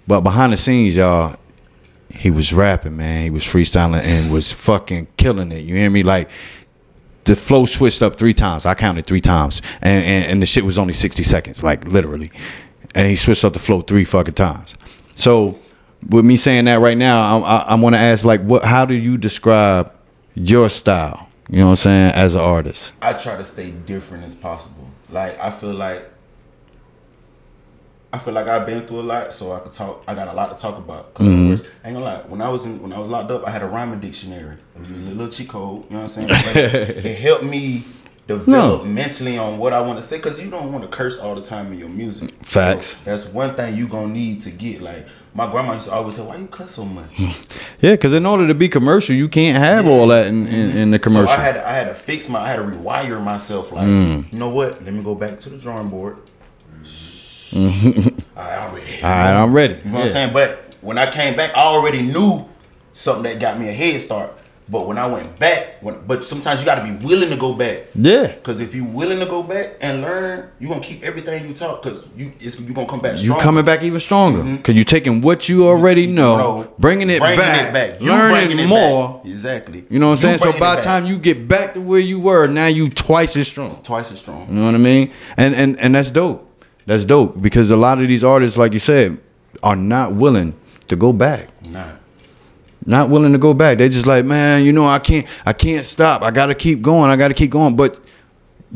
[0.08, 1.36] But behind the scenes, y'all,
[2.10, 3.24] he was rapping, man.
[3.24, 5.66] He was freestyling and was fucking killing it.
[5.66, 6.04] You hear me?
[6.04, 6.30] Like
[7.26, 8.66] the flow switched up three times.
[8.66, 12.32] I counted three times, and, and and the shit was only sixty seconds, like literally.
[12.96, 14.76] And he switched up the flow three fucking times.
[15.14, 15.60] So,
[16.10, 18.64] with me saying that right now, I, I, I want to ask, like, what?
[18.64, 19.94] How do you describe
[20.36, 21.30] your style?
[21.50, 22.12] You know what I'm saying?
[22.14, 24.90] As an artist, I try to stay different as possible.
[25.10, 26.04] Like I feel like
[28.12, 30.04] I feel like I've been through a lot, so I could talk.
[30.08, 31.14] I got a lot to talk about.
[31.16, 31.66] Mm-hmm.
[31.84, 32.22] I ain't gonna lie.
[32.28, 34.56] When I was in, when I was locked up, I had a rhyming dictionary.
[34.76, 35.84] It was a little cheat code.
[35.86, 36.28] You know what I'm saying?
[36.28, 36.56] But
[37.06, 37.86] it helped me
[38.28, 38.86] develop No.
[38.86, 41.42] mentally on what I want to say because you don't want to curse all the
[41.42, 42.34] time in your music.
[42.46, 42.88] Facts.
[42.98, 44.82] So that's one thing you gonna need to get.
[44.82, 45.08] Like
[45.38, 47.20] my grandma used to always say, "Why you cuss so much?"
[47.80, 50.92] yeah, because in order to be commercial, you can't have all that in, in, in
[50.92, 51.28] the commercial.
[51.28, 53.72] So I had to, I had to fix my I had to rewire myself.
[53.72, 54.34] Like Mm.
[54.34, 54.84] you know what?
[54.84, 56.18] Let me go back to the drawing board.
[57.56, 59.04] All right, I'm ready.
[59.04, 59.74] all right, I'm ready.
[59.76, 60.34] You know what I'm saying?
[60.34, 62.46] But when I came back, I already knew
[62.94, 64.37] something that got me a head start.
[64.70, 67.54] But when I went back, when, but sometimes you got to be willing to go
[67.54, 67.84] back.
[67.96, 68.36] Yeah.
[68.44, 71.82] Cause if you're willing to go back and learn, you're gonna keep everything you taught.
[71.82, 73.14] Cause you it's, you gonna come back.
[73.14, 73.44] You stronger.
[73.44, 74.56] coming back even stronger mm-hmm.
[74.58, 79.16] because you're taking what you already know, Bro, bringing it back, You learning it more.
[79.16, 79.26] back.
[79.26, 79.86] Exactly.
[79.90, 80.38] You know what I'm saying?
[80.40, 83.48] So by the time you get back to where you were, now you twice as
[83.48, 83.82] strong.
[83.84, 84.50] twice as strong.
[84.50, 85.12] You know what I mean?
[85.38, 86.44] And and and that's dope.
[86.86, 89.22] That's dope because a lot of these artists, like you said,
[89.64, 90.56] are not willing
[90.88, 91.50] to go back.
[91.64, 91.97] Nah.
[92.88, 93.78] Not willing to go back.
[93.78, 96.24] They just like, man, you know, I can't, I can't stop.
[96.24, 97.12] I got to keep going.
[97.12, 97.76] I got to keep going.
[97.76, 98.00] But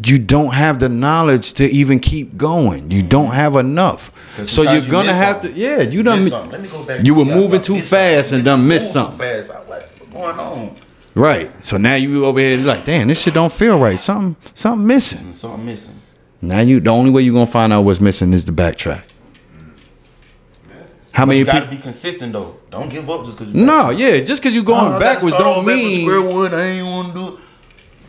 [0.04, 2.91] you don't have the knowledge to even keep going.
[2.91, 3.36] You don't mm-hmm.
[3.36, 4.12] have enough.
[4.45, 5.54] So you're you gonna have something.
[5.54, 5.82] to, yeah.
[5.82, 6.52] You done, Miss something.
[6.52, 7.04] Let me go back.
[7.04, 9.19] you were moving too fast and done missed too something.
[9.19, 9.52] Fast.
[9.52, 10.76] I'm like, what's going on?
[11.13, 11.63] right.
[11.63, 14.00] So now you over here like, damn, this shit don't feel right.
[14.00, 15.34] Something, something missing.
[15.34, 15.95] Mm, and missing.
[16.41, 19.04] Now you, the only way you're gonna find out what's missing is the backtrack.
[21.21, 21.77] How many you gotta people?
[21.77, 22.55] be consistent though.
[22.69, 23.53] Don't give up just because.
[23.53, 26.07] No, yeah, just because you're going Oh, backwards don't all back with mean.
[26.10, 26.53] square one.
[26.53, 27.39] I ain't want to do it.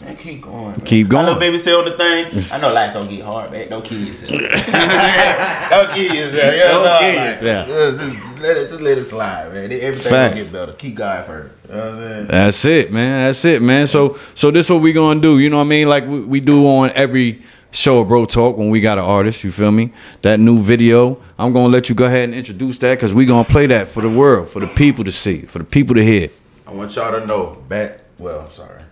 [0.05, 0.65] Man, keep going.
[0.71, 0.81] Man.
[0.81, 1.27] Keep going.
[1.27, 2.45] I know baby say on the thing.
[2.51, 3.69] I know life don't get hard, man.
[3.69, 4.33] Don't kill yourself.
[4.33, 5.71] You know what I'm saying?
[5.71, 6.53] don't kill yourself.
[6.55, 7.69] You know Don't kill yourself.
[7.69, 9.73] Just, let it, just let it slide, man.
[9.73, 10.35] Everything Facts.
[10.35, 10.73] will get better.
[10.73, 11.55] Keep God first.
[11.69, 12.27] You know what I'm saying?
[12.27, 13.27] That's it, man.
[13.29, 13.87] That's it, man.
[13.87, 15.39] So, so this what we gonna do.
[15.39, 15.89] You know what I mean?
[15.89, 19.43] Like we, we do on every show a Bro Talk when we got an artist.
[19.43, 19.93] You feel me?
[20.21, 21.21] That new video.
[21.39, 24.01] I'm gonna let you go ahead and introduce that because we gonna play that for
[24.01, 26.29] the world, for the people to see, for the people to hear.
[26.67, 28.83] I want y'all to know back well, I'm sorry.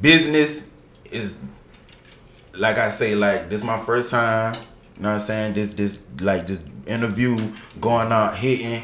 [0.00, 0.66] Business
[1.12, 1.38] is
[2.54, 4.54] like I say, like this my first time,
[4.96, 5.54] you know what I'm saying?
[5.54, 8.82] This this like this interview going out hitting.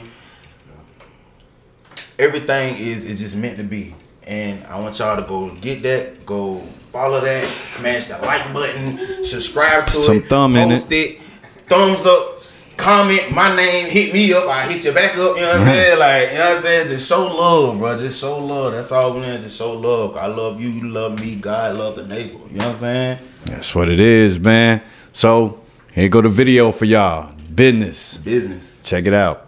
[2.19, 3.95] Everything is is just meant to be.
[4.27, 6.59] And I want y'all to go get that, go
[6.91, 11.21] follow that, smash that like button, subscribe to Some it, thumb in post it,
[11.69, 12.43] thumbs up,
[12.77, 15.67] comment my name, hit me up, I hit you back up, you know what I'm
[15.67, 15.99] saying?
[16.01, 16.89] Like, you know what I'm saying?
[16.89, 17.97] Just show love, bro.
[17.97, 18.73] Just show love.
[18.73, 19.41] That's all we need.
[19.41, 20.17] Just show love.
[20.17, 22.39] I love you, you love me, God love the neighbor.
[22.51, 23.19] You know what I'm saying?
[23.45, 24.83] That's what it is, man.
[25.13, 25.61] So
[25.95, 27.33] here go the video for y'all.
[27.55, 28.19] Business.
[28.19, 28.83] Business.
[28.83, 29.46] Check it out.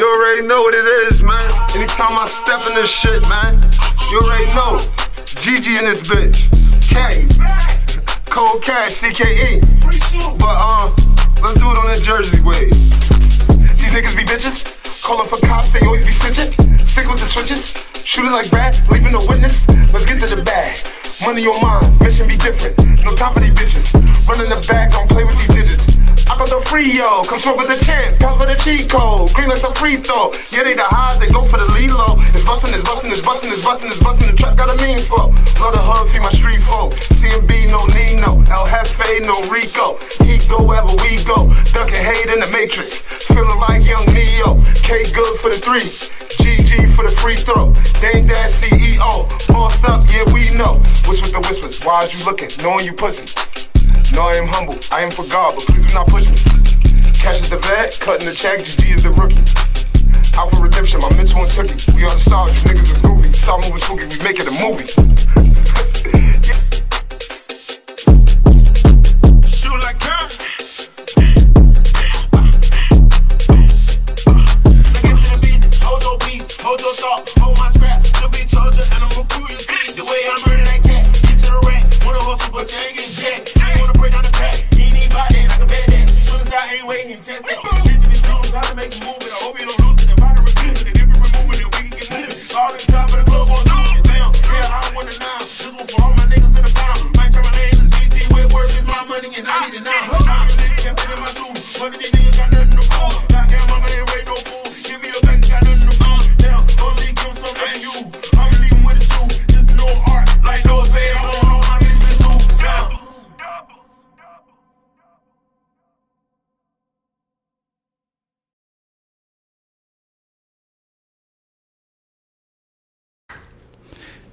[0.00, 1.44] You already know what it is, man.
[1.76, 3.60] Anytime I step in this shit, man,
[4.08, 4.80] you already know.
[5.44, 6.48] GG in this bitch.
[6.88, 7.28] K.
[8.24, 9.60] Cold Cash, CKE.
[10.38, 10.88] But, uh,
[11.44, 12.72] let's do it on that Jersey way.
[13.76, 14.64] These niggas be bitches.
[15.04, 16.88] Calling for cops, they always be snitching.
[16.88, 17.74] Stick with the switches.
[18.02, 19.68] Shoot it like bad, leaving no witness.
[19.92, 20.78] Let's get to the bag.
[21.26, 23.04] Money on mine, mission be different.
[23.04, 23.92] No time for these bitches.
[24.26, 25.99] Run in the back, don't play with these digits.
[26.30, 29.48] I got the free yo, smoke with the champ, pass for the cheat code, green
[29.48, 30.30] like a free throw.
[30.54, 32.14] Yeah, they the highs, they go for the low.
[32.30, 34.30] It's bustin', it's bustin', it's bustin', it's bustin', it's bustin'.
[34.30, 35.34] The trap got a mean flow.
[35.58, 36.94] Love the hug, feed my street folk.
[37.18, 39.98] CMB, no Nino, El Jefe, no Rico.
[40.22, 41.50] He go wherever we go.
[41.74, 44.62] Ducking hate in the matrix, feeling like young Neo.
[44.86, 47.74] K good for the three, GG for the free throw.
[47.98, 50.78] Dame Dash CEO, bossed up, yeah we know.
[51.10, 51.82] What's with the whispers?
[51.82, 52.54] Why is you looking?
[52.62, 53.26] Knowing you pussy.
[54.12, 54.78] No, I am humble.
[54.90, 56.36] I am for God, but please do not push me.
[57.12, 59.38] Kash is the vet, cutting the check, GG is the rookie.
[60.36, 61.94] Out for redemption, my mental and tookie.
[61.94, 63.34] We are the stars, you niggas is groovy.
[63.34, 66.26] Stop moving spooky, we making a movie.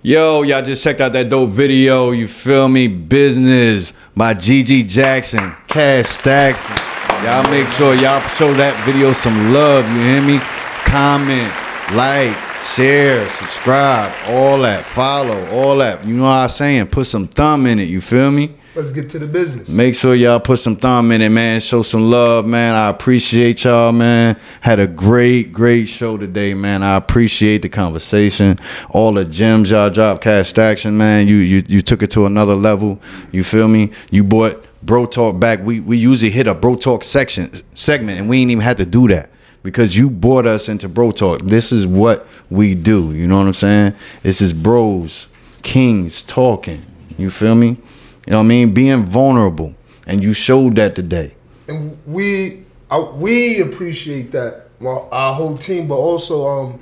[0.07, 2.11] Yo, y'all just checked out that dope video.
[2.11, 2.87] You feel me?
[2.87, 6.65] Business by GG Jaxon, Kash Stacks.
[7.25, 9.85] Y'all make sure y'all show that video some love.
[9.91, 10.39] You hear me?
[10.85, 11.51] Comment,
[11.93, 12.33] like,
[12.73, 14.85] share, subscribe, all that.
[14.85, 16.07] Follow, all that.
[16.07, 16.87] You know what I'm saying?
[16.87, 17.89] Put some thumb in it.
[17.89, 18.53] You feel me?
[18.77, 19.69] Let's get to the business.
[19.69, 21.59] Make sure y'all put some thumb in it, man.
[21.61, 22.75] Show some love, man.
[22.75, 24.37] I appreciate y'all, man.
[24.61, 26.83] Had a great, great show today, man.
[26.83, 28.59] I appreciate the conversation.
[28.91, 31.27] All the gems y'all dropped, Kash Stackson, man.
[31.27, 33.01] You you you took it to another level.
[33.31, 33.89] You feel me?
[34.11, 35.59] You brought Bro Talk back.
[35.63, 38.85] We we usually hit a Bro Talk section segment, and we ain't even had to
[38.85, 39.31] do that.
[39.63, 41.41] Because you brought us into Bro Talk.
[41.41, 43.11] This is what we do.
[43.11, 43.95] You know what I'm saying?
[44.21, 45.29] This is bros,
[45.63, 46.83] kings talking.
[47.17, 47.77] You feel me?
[48.27, 48.73] You know what I mean?
[48.73, 49.73] Being vulnerable.
[50.05, 51.33] And you showed that today.
[51.69, 56.79] and we I, we appreciate that well our whole team but also um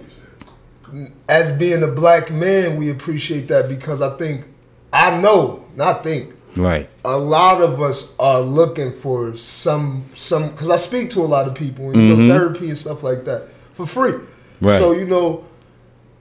[1.28, 4.46] as being a black man we appreciate that because i think
[4.94, 6.88] i know not think Right.
[7.04, 11.48] a lot of us are looking for some some because i speak to a lot
[11.48, 14.20] of people and you know therapy and stuff like that for free
[14.62, 14.78] Right.
[14.80, 15.46] so you know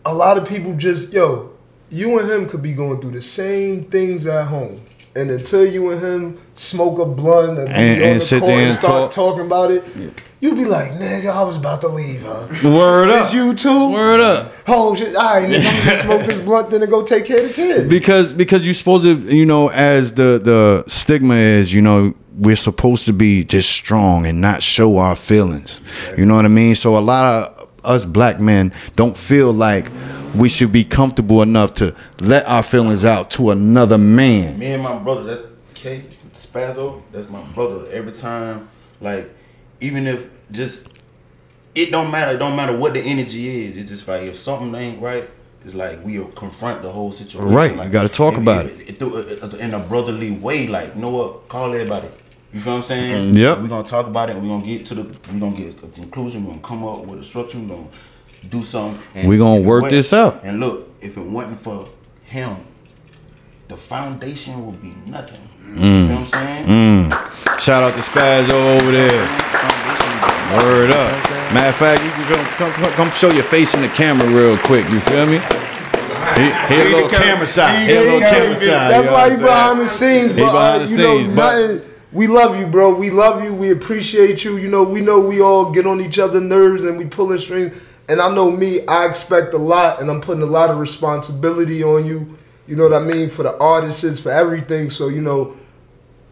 [0.06, 1.50] a lot of people just yo
[1.90, 4.80] you and him could be going through the same things at home
[5.16, 8.74] and until you and him smoke a blunt and, And- and the sit there and
[8.74, 9.12] start talk.
[9.12, 9.84] talking about it
[10.40, 13.92] you'd be like nigga i was about to leave huh Word up, It's you too
[13.92, 14.52] Word up.
[14.68, 17.40] oh shit all right nigga i'm gonna smoke this blunt then and go take care
[17.42, 21.72] of the kids Because because you're supposed to, you know, as the the stigma is,
[21.72, 25.80] you know, we're supposed to be just strong and not show our feelings.
[26.18, 26.74] You know what I mean?
[26.74, 29.90] So a lot of us black men don't feel like
[30.34, 34.58] we should be comfortable enough to let our feelings out to another man.
[34.58, 35.42] Me and my brother, that's
[35.74, 37.02] K Spazzo.
[37.12, 37.86] That's my brother.
[37.90, 38.68] Every time,
[39.00, 39.30] like,
[39.80, 40.88] even if just
[41.74, 42.34] it don't matter.
[42.34, 43.76] It don't matter what the energy is.
[43.76, 45.28] It's just like if something ain't right,
[45.64, 47.52] it's like we'll confront the whole situation.
[47.54, 50.66] Right, you gotta talk if- about if- through a- in a brotherly way.
[50.68, 51.48] Like, you know what?
[51.48, 52.06] Call everybody.
[52.52, 53.34] You feel what I'm saying?
[53.34, 53.58] Mm, yep.
[53.60, 54.36] We're gonna talk about it.
[54.36, 55.02] We're gonna get to the.
[55.32, 56.44] We're gonna get a conclusion.
[56.44, 57.58] We're gonna come up with a structure.
[57.58, 57.86] We're gonna
[58.50, 59.00] do something.
[59.14, 60.40] And We gonna work this out.
[60.44, 61.88] And look, if it wasn't for
[62.24, 62.56] him,
[63.68, 65.40] the foundation would be nothing.
[65.70, 66.00] Mm.
[66.00, 67.10] You feel what I'm saying?
[67.58, 69.26] Shout out to Spazzo over there.
[69.26, 71.52] Foundation, Word up.
[71.52, 74.28] Matter of fact, you can come, come, come, come show your face in the camera
[74.28, 74.88] real quick.
[74.90, 75.38] You feel me?
[76.36, 77.76] Here, here a little camera shot.
[77.78, 78.90] Here a little camera shot.
[78.90, 80.32] That's why what he I'm behind the scenes.
[80.32, 80.44] Bro.
[80.44, 82.94] He behind the scenes, but- we love you, bro.
[82.94, 83.52] We love you.
[83.52, 84.56] We appreciate you.
[84.56, 87.76] You know, we know we all get on each other's nerves and we pulling strings.
[88.08, 91.82] And I know me, I expect a lot, and I'm putting a lot of responsibility
[91.82, 92.36] on you.
[92.66, 94.90] You know what I mean for the artists, for everything.
[94.90, 95.56] So you know,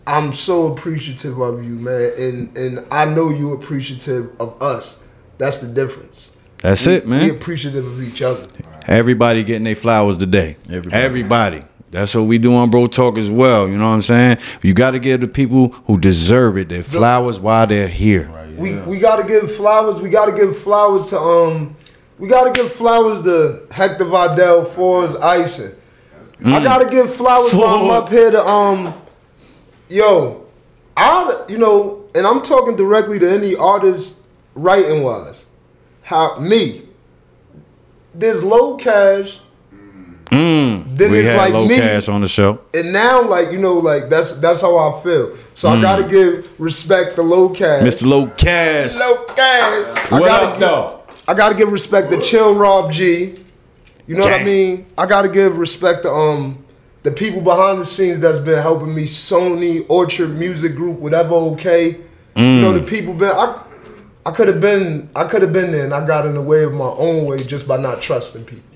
[0.06, 5.00] I'm so appreciative of you, man, and and I know you appreciative of us.
[5.38, 6.30] That's the difference.
[6.58, 7.30] That's it, We man.
[7.30, 8.46] appreciative of each other.
[8.86, 10.56] Everybody getting their flowers today.
[10.70, 10.94] Everybody.
[11.02, 11.64] Everybody.
[11.90, 13.68] That's what we do on Bro Talk as well.
[13.68, 14.38] You know what I'm saying?
[14.62, 18.30] You got to give the people who deserve it their flowers while they're here.
[18.56, 20.00] We we gotta give flowers.
[20.00, 21.76] We gotta give flowers to um.
[22.18, 25.74] We gotta give flowers to Hector Vidal for his icing.
[26.44, 28.94] I gotta give flowers while I'm up here to um.
[29.88, 30.46] Yo,
[30.96, 34.16] I you know, and I'm talking directly to any artist
[34.54, 35.46] writing wise.
[36.02, 36.88] How me?
[38.14, 39.40] There's low cash.
[40.26, 40.71] Mm.
[40.94, 41.76] Then we it's had like low me.
[41.76, 42.60] cash on the show.
[42.74, 45.36] And now, like you know, like that's that's how I feel.
[45.54, 47.82] So I gotta give respect to low cash.
[47.82, 48.06] Mr.
[48.06, 48.98] Low Cash.
[48.98, 50.12] Low cash.
[50.12, 51.02] I gotta up, give, though?
[51.28, 53.34] I gotta give respect to Chill Rob G.
[54.06, 54.86] You know what I mean?
[54.98, 56.64] I gotta give respect to um
[57.02, 59.04] the people behind the scenes that's been helping me.
[59.04, 61.34] Sony, Orchard Music Group, whatever.
[61.34, 61.96] Okay.
[62.36, 63.30] You know the people been.
[63.30, 63.62] I
[64.24, 65.10] I could have been.
[65.16, 67.38] I could have been there, and I got in the way of my own way
[67.38, 68.71] just by not trusting people.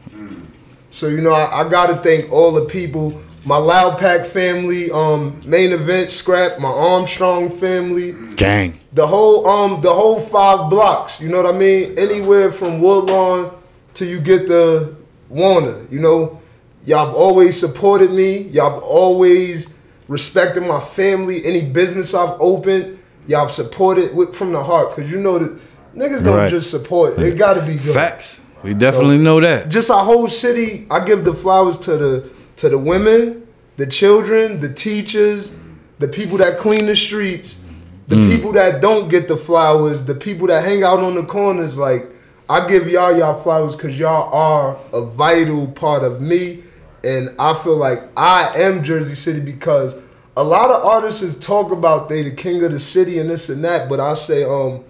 [0.97, 5.39] So you know, I, I gotta thank all the people, my Loud Pack family, um,
[5.45, 8.81] main event scrap, my Armstrong family, Gang.
[8.95, 11.21] the whole um the whole five blocks.
[11.21, 11.99] You know what I mean?
[11.99, 13.53] Anywhere from Woodlawn
[13.93, 14.97] till you get the
[15.29, 15.85] Warner.
[15.91, 16.41] You know,
[16.87, 18.45] y'all always supported me.
[18.57, 19.69] Y'all always
[20.09, 21.45] respected my family.
[21.45, 24.93] Any business I've opened, y'all supported with from the heart.
[24.93, 25.59] Cause you know that
[25.95, 26.51] niggas don't Right.
[26.51, 27.19] just support.
[27.19, 28.41] It gotta be good Facts.
[28.67, 29.69] We definitely know that.
[29.69, 30.89] just our whole city.
[30.91, 33.47] I give the flowers to the to the women,
[33.77, 35.55] the children, the teachers,
[36.01, 37.61] the people that clean the streets,
[38.09, 41.79] the people that don't get the flowers, the people that hang out on the corners.
[41.79, 42.09] Like
[42.51, 46.65] I give y'all y'all flowers because y'all are a vital part of me,
[47.05, 49.95] and I feel like I am Jersey City because
[50.37, 53.65] a lot of artists talk about they the king of the city and this and
[53.65, 54.83] that, but I say um.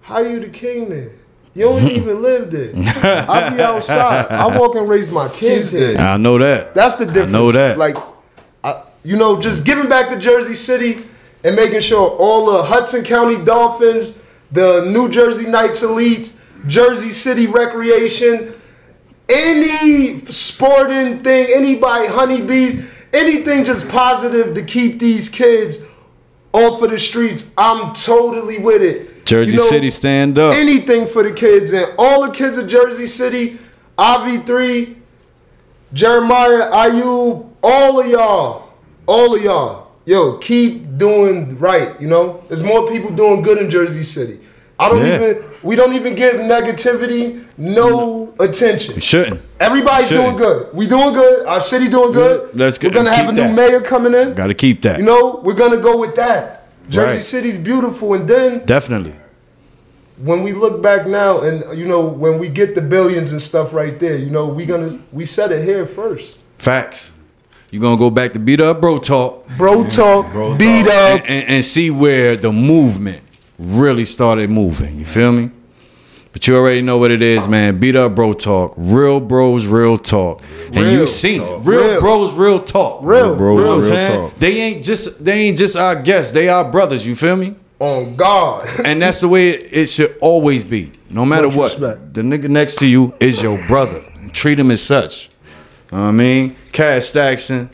[0.00, 1.10] How you the king then?
[1.54, 2.72] You don't even live there.
[3.28, 4.26] I be outside.
[4.30, 5.96] I walk and raise my kids here.
[5.98, 6.74] I know that.
[6.74, 7.28] That's the difference.
[7.28, 7.78] I know that.
[7.78, 7.96] Like,
[8.64, 11.04] I, you know, just giving back to Jersey City
[11.44, 14.18] and making sure all the Hudson County Dolphins,
[14.50, 16.36] the New Jersey Knights Elites,
[16.66, 18.54] Jersey City Recreation,
[19.28, 25.78] any sporting thing, anybody, honeybees, anything just positive to keep these kids
[26.52, 27.52] off of the streets.
[27.56, 29.11] I'm totally with it.
[29.24, 30.54] Jersey You know, City stand up.
[30.54, 33.58] anything for the kids and all the kids of Jersey City,
[33.98, 34.96] IV3,
[35.92, 38.72] Jeremiah, IU, all of y'all,
[39.06, 42.00] all of y'all, yo, keep doing right.
[42.00, 44.40] You know, there's more people doing good in Jersey City.
[44.78, 45.16] I don't Yeah.
[45.16, 48.94] even, we don't even give negativity no attention.
[48.96, 49.40] We shouldn't.
[49.60, 50.38] Everybody's Shouldn't.
[50.38, 50.66] doing good.
[50.74, 51.46] We doing good.
[51.46, 52.48] Our city doing good.
[52.54, 53.54] Let's get, We're gonna have a new that.
[53.54, 54.34] mayor coming in.
[54.34, 54.98] Got to keep that.
[54.98, 56.61] You know, we're gonna go with that.
[56.88, 57.20] Jersey Right.
[57.20, 59.14] City's beautiful, and then Definitely.
[60.18, 63.72] when we look back now and you know when we get the billions and stuff
[63.72, 67.12] right there you know we gonna we said it here first Facts.
[67.70, 70.92] You gonna go back to beat up bro talk bro talk Bro beat talk.
[70.92, 73.22] up and, and, and see where the movement
[73.58, 74.98] really started moving.
[74.98, 75.50] You feel me?
[76.32, 77.78] But you already know what it is, man.
[77.78, 78.72] Beat up bro talk.
[78.76, 80.42] Real bros, real talk.
[80.68, 81.58] And you Real seen it.
[81.60, 82.00] Real, Real.
[82.00, 83.00] bros, real talk.
[83.02, 84.30] real bros, You know what I'm real saying?
[84.30, 84.38] talk.
[84.38, 86.32] They ain't just they ain't just our guests.
[86.32, 87.06] They our brothers.
[87.06, 87.56] You feel me?
[87.80, 90.92] on god And that's the way it, it should always be.
[91.10, 91.72] No matter Much what.
[91.72, 92.14] respect.
[92.14, 94.02] The nigga next to you is your brother.
[94.32, 95.28] Treat him as such.
[95.90, 96.56] You know what I mean?
[96.72, 97.68] Kash Stackson,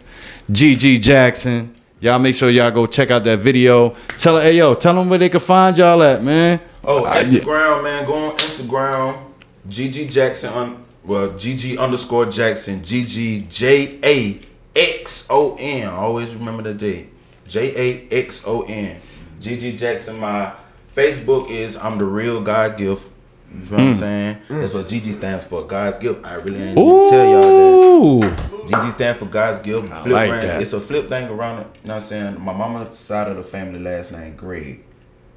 [0.50, 1.68] GG Jaxon.
[2.00, 3.90] Y'all make sure y'all go check out that video.
[4.16, 6.58] Tell her, hey yo, tell them where they can find y'all at, man.
[6.84, 8.06] Oh, I- Instagram, man.
[8.06, 9.24] Go on Instagram.
[9.68, 12.80] GG Jaxon on well, GG underscore Jaxon.
[12.80, 14.40] GG J A
[14.76, 15.88] X O N.
[15.88, 17.08] Always remember the J.
[17.46, 17.72] J
[18.10, 19.00] A X O N.
[19.40, 20.18] GG Jaxon.
[20.18, 20.52] My
[20.94, 23.08] Facebook is I'm the real God gift.
[23.50, 23.98] You know what I'm mm.
[23.98, 24.36] saying?
[24.48, 24.60] Mm.
[24.60, 25.62] That's what GG stands for.
[25.66, 26.24] God's gift.
[26.24, 28.28] I really ain't even tell y'all that.
[28.28, 28.66] Ooh.
[28.66, 29.90] GG stand for God's gift.
[29.90, 30.42] I Flip like brand.
[30.42, 30.62] that.
[30.62, 31.66] It's a flip thing around it.
[31.82, 32.40] You know what I'm saying?
[32.40, 34.84] My mama's side of the family last name Greg.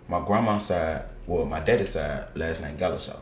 [0.10, 3.18] My grandma's side, well, my daddy's side last name Galashaw.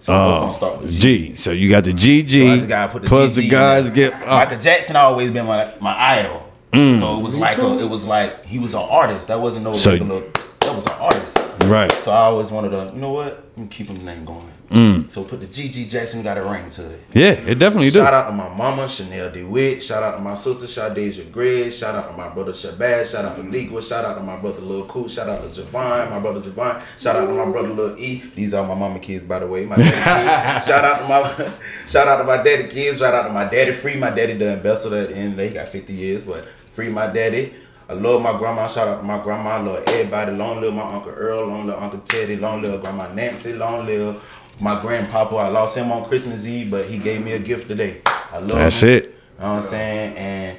[0.00, 1.28] So I'm gonna start with G.
[1.28, 1.32] G.
[1.34, 2.30] So you got the GG.
[2.30, 4.10] So I just gotta put the plus GG the guys there.
[4.10, 6.48] get Michael Jackson always been my my idol.
[6.72, 6.98] Mm.
[6.98, 9.28] So it was like a, it was like he was an artist.
[9.28, 10.22] That wasn't no So- regular.
[10.60, 11.38] That was an artist.
[11.64, 11.92] right.
[12.02, 13.44] So I always wanted to, you know what?
[13.56, 14.48] Let me keep him name going.
[14.72, 15.10] Mm.
[15.10, 17.00] So put the GG Jaxon got a ring to it.
[17.12, 17.98] Yeah, it definitely do.
[17.98, 19.82] Shout out to my mama, Chanel DeWitt.
[19.82, 21.70] Shout out to my sister, Shadeja Gregg.
[21.70, 23.12] Shout out to my brother, Shabazz.
[23.12, 23.82] Shout out to Legal.
[23.82, 25.08] Shout out to my brother, Lil Cool.
[25.08, 26.82] Shout out to Javon, my brother, Javon.
[26.98, 28.22] Shout out to my brother, Lil E.
[28.34, 29.66] These are my mama kids, by the way.
[29.66, 31.52] My shout out to my
[31.86, 32.98] shout out to my daddy kids.
[32.98, 33.96] Shout out to my daddy, Free.
[33.96, 35.38] My daddy, the ambassador at the end.
[35.38, 37.54] He got 50 years, but Free my daddy.
[37.88, 38.68] I love my grandma.
[38.68, 39.50] Shout out to my grandma.
[39.50, 40.32] I love everybody.
[40.32, 41.46] Long live my uncle Earl.
[41.46, 42.36] Long live Uncle Teddy.
[42.36, 43.52] Long live Grandma Nancy.
[43.52, 44.22] Long live
[44.60, 45.36] my grandpapa.
[45.36, 48.00] I lost him on Christmas Eve, but he gave me a gift today.
[48.06, 48.88] I love That's him.
[48.90, 49.04] it.
[49.04, 50.16] You know what I'm saying?
[50.18, 50.58] And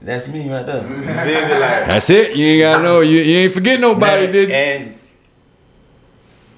[0.00, 0.82] that's me right there.
[0.82, 1.04] You feel me?
[1.04, 2.36] Like, That's it.
[2.36, 3.00] You ain't gotta know.
[3.00, 4.54] You, you ain't forget nobody, Man, did you?
[4.54, 4.98] And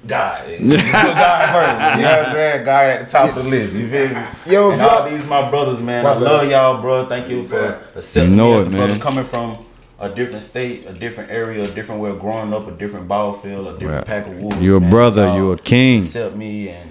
[0.07, 0.49] God.
[0.61, 1.97] You God first.
[1.99, 2.65] You know what I'm saying?
[2.65, 3.75] God at the top of the list.
[3.75, 4.23] You feel me?
[4.47, 6.05] Yo, and y'all- these my brothers, man.
[6.05, 6.23] My I bad.
[6.23, 7.07] love y'all, bro.
[7.07, 9.01] Thank you for accepting You know me it, as a brother man.
[9.01, 9.65] coming from
[10.01, 13.33] a different state, a different area, a different way of growing up, a different ball
[13.33, 14.07] field, a different Right.
[14.07, 14.59] pack of wolves.
[14.61, 14.91] You a man.
[14.91, 16.03] brother, uh, Y'all you a king.
[16.03, 16.91] Accept me and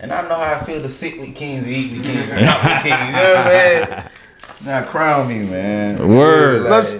[0.00, 2.46] and I know how I feel to sit with kings and eat with kings and
[2.46, 3.06] talk with kings.
[3.06, 3.88] You know what I'm saying?
[4.64, 6.16] Now crown me, man.
[6.16, 6.62] Word.
[6.62, 6.96] Like, Let's-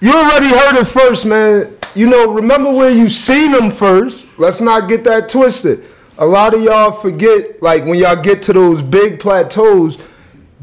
[0.00, 1.68] You already heard it first, man.
[1.94, 4.26] You know, remember where you seen them first.
[4.38, 5.84] Let's not get that twisted.
[6.18, 9.98] A lot of y'all forget, like when y'all get to those big plateaus,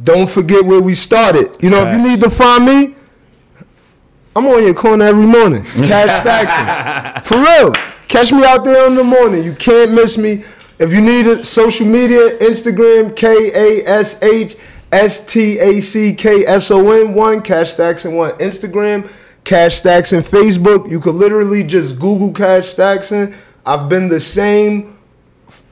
[0.03, 1.55] don't forget where we started.
[1.61, 2.95] You know, if you need to find me,
[4.38, 5.63] I'm on your corner every morning.
[5.88, 7.25] Kash Stackson.
[7.25, 7.73] For real.
[8.07, 9.43] Catch me out there in the morning.
[9.43, 10.43] You can't miss me.
[10.77, 13.25] If you need it, social media, Instagram, K
[13.55, 14.55] A S H
[14.91, 18.33] S T A C K S O N 1, Kash Stackson 1.
[18.33, 19.09] Instagram,
[19.43, 20.88] Kash Stackson Facebook.
[20.88, 23.33] You could literally just Google Kash Stackson.
[23.65, 24.99] I've been the same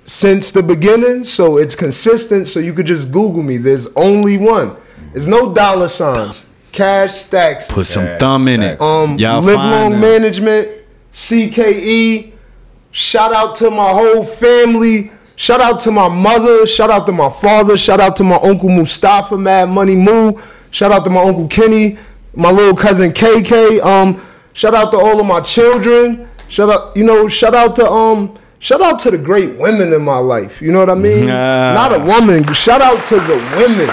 [0.08, 2.48] since the beginning, so it's consistent.
[2.48, 3.58] So you could just Google me.
[3.58, 4.76] There's only one.
[5.14, 6.45] There's no dollar signs.
[6.76, 7.70] Kash Stackson.
[7.70, 8.80] Put some Yeah, thumb in it.
[8.82, 10.02] Um, Y'all Live Long them.
[10.02, 10.70] Management,
[11.14, 12.34] CKE.
[12.92, 15.12] Shout out to my whole family.
[15.38, 16.66] Shout out to my mother.
[16.68, 17.78] Shout out to my father.
[17.78, 20.34] Shout out to my uncle Mustafa, Mad Money Moo.
[20.72, 21.98] Shout out to my uncle Kenny,
[22.36, 23.82] my little cousin KK.
[23.84, 24.22] Um,
[24.54, 26.28] shout out to all of my children.
[26.50, 30.02] Shout out, you know, shout out to um, shout out to the great women in
[30.04, 30.62] my life.
[30.62, 31.30] You know what I mean?
[31.30, 31.74] Ah.
[31.90, 32.46] Not a woman.
[32.54, 33.90] Shout out to the women,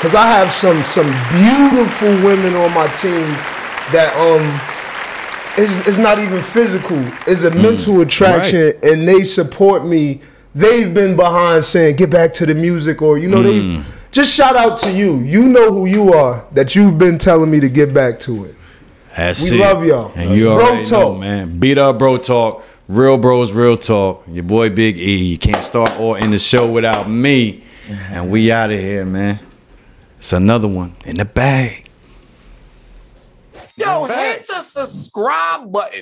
[0.00, 3.26] cause I have some some beautiful women on my team
[3.92, 4.60] that um
[5.58, 7.02] it's, it's not even physical.
[7.26, 10.20] It's a mental attraction, and they support me.
[10.54, 13.82] They've been behind saying, "Get back to the music," or you know, they
[14.12, 15.18] just shout out to you.
[15.20, 16.44] You know who you are.
[16.52, 18.54] That you've been telling me to get back to it.
[19.16, 19.60] That's We it.
[19.60, 20.12] love y'all.
[20.14, 21.20] And you Bro already know, talk.
[21.20, 21.58] man.
[21.58, 22.62] Beat up, bro talk.
[22.86, 24.24] Real bros, real talk.
[24.30, 25.16] Your boy Big E.
[25.24, 27.62] You can't start or end the show without me.
[28.10, 29.38] And we out of here, man.
[30.18, 31.88] It's another one in the bag.
[33.76, 36.00] Yo, hit the subscribe button.